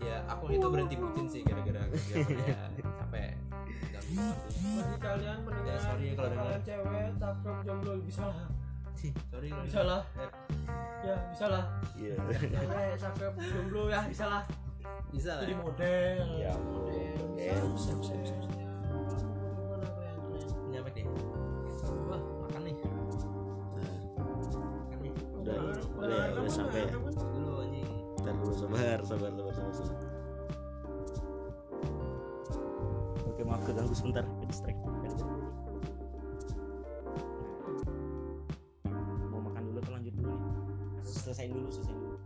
ya, 0.00 0.16
aku 0.30 0.56
itu 0.56 0.66
berhenti 0.72 0.96
bucin 0.96 1.26
sih 1.28 1.42
gara-gara 1.44 1.84
kerja 1.92 2.14
ya. 2.24 2.58
sampai 3.02 3.36
jadi 4.06 4.94
kalian 5.02 5.38
mendengar 5.42 5.74
ya, 5.74 5.82
sorry 5.82 6.04
ya 6.06 6.14
kalau 6.14 6.30
dengar. 6.30 6.60
cewek 6.62 7.08
cakep 7.18 7.56
jomblo 7.66 7.92
bisa 8.06 8.24
lah. 8.30 8.46
Sorry 9.34 9.48
bisa 9.66 9.80
lah. 9.82 10.02
Ya 10.14 10.28
ya 11.04 11.16
bisa 11.32 11.46
lah 11.50 11.64
iya. 11.98 12.14
Cewek 12.16 12.96
cakep 12.96 13.32
jomblo 13.36 13.82
ya 13.92 14.00
bisa 14.08 14.24
lah 14.30 14.42
bisa 15.12 15.30
lah 15.38 15.42
jadi 15.44 15.54
ya. 15.54 15.60
model. 15.60 16.24
Ya 16.40 16.54
bisa 17.74 17.90
bisa 17.98 18.12
bisa 18.16 18.34
keren 18.36 18.52
nyampe 20.72 20.90
deh 20.92 21.04
wah 22.10 22.20
makan 22.46 22.60
nih. 22.68 22.74
Makan 24.16 24.98
nih. 25.02 25.12
Udah 25.40 25.56
udah 26.00 26.20
udah 26.36 26.52
sampai 26.52 26.84
ya. 26.84 26.92
dulu 26.92 27.52
anjing 27.64 27.88
Ntar 28.22 28.34
dulu 28.40 28.54
sabar 28.54 28.98
sabar 29.06 29.30
sabar 29.32 29.52
sabar, 29.54 29.72
sabar. 29.74 29.98
oke 33.26 33.42
maaf 33.44 33.62
keganggu 33.68 33.94
sebentar. 33.94 34.24
Ke 34.24 34.44
distract 34.48 34.80
selesaiin 41.36 41.52
dulu 41.52 41.68
selesaiin 41.68 41.92
dulu. 42.00 42.16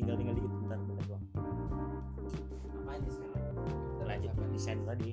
Tinggal 0.00 0.16
tinggal 0.16 0.34
dikit 0.40 0.52
bentar 0.64 0.78
bentar 0.80 1.04
doang. 1.04 1.24
Apa 2.80 2.90
ini 2.96 3.08
sekarang 3.12 3.56
lanjut 4.08 4.32
desain 4.56 4.80
tadi 4.88 5.12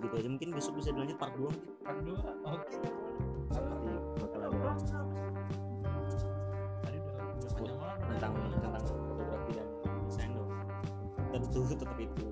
segitu 0.00 0.16
aja. 0.16 0.28
Mungkin 0.32 0.48
besok 0.56 0.72
bisa 0.80 0.88
dilanjut 0.96 1.18
part 1.20 1.36
2 1.36 1.84
part 1.84 1.98
2 2.00 2.08
oke. 2.08 2.24
Okay. 2.64 2.80
nanti 3.60 3.92
bakal 4.16 4.40
ada 4.40 4.56
tadi 6.80 6.98
tentang 8.08 8.32
tentang 8.48 8.72
fotografi 8.80 9.50
dan 9.52 9.68
desain 10.08 10.30
dong. 10.32 10.50
Tentu 11.28 11.60
tetap 11.68 11.92
itu. 12.00 12.29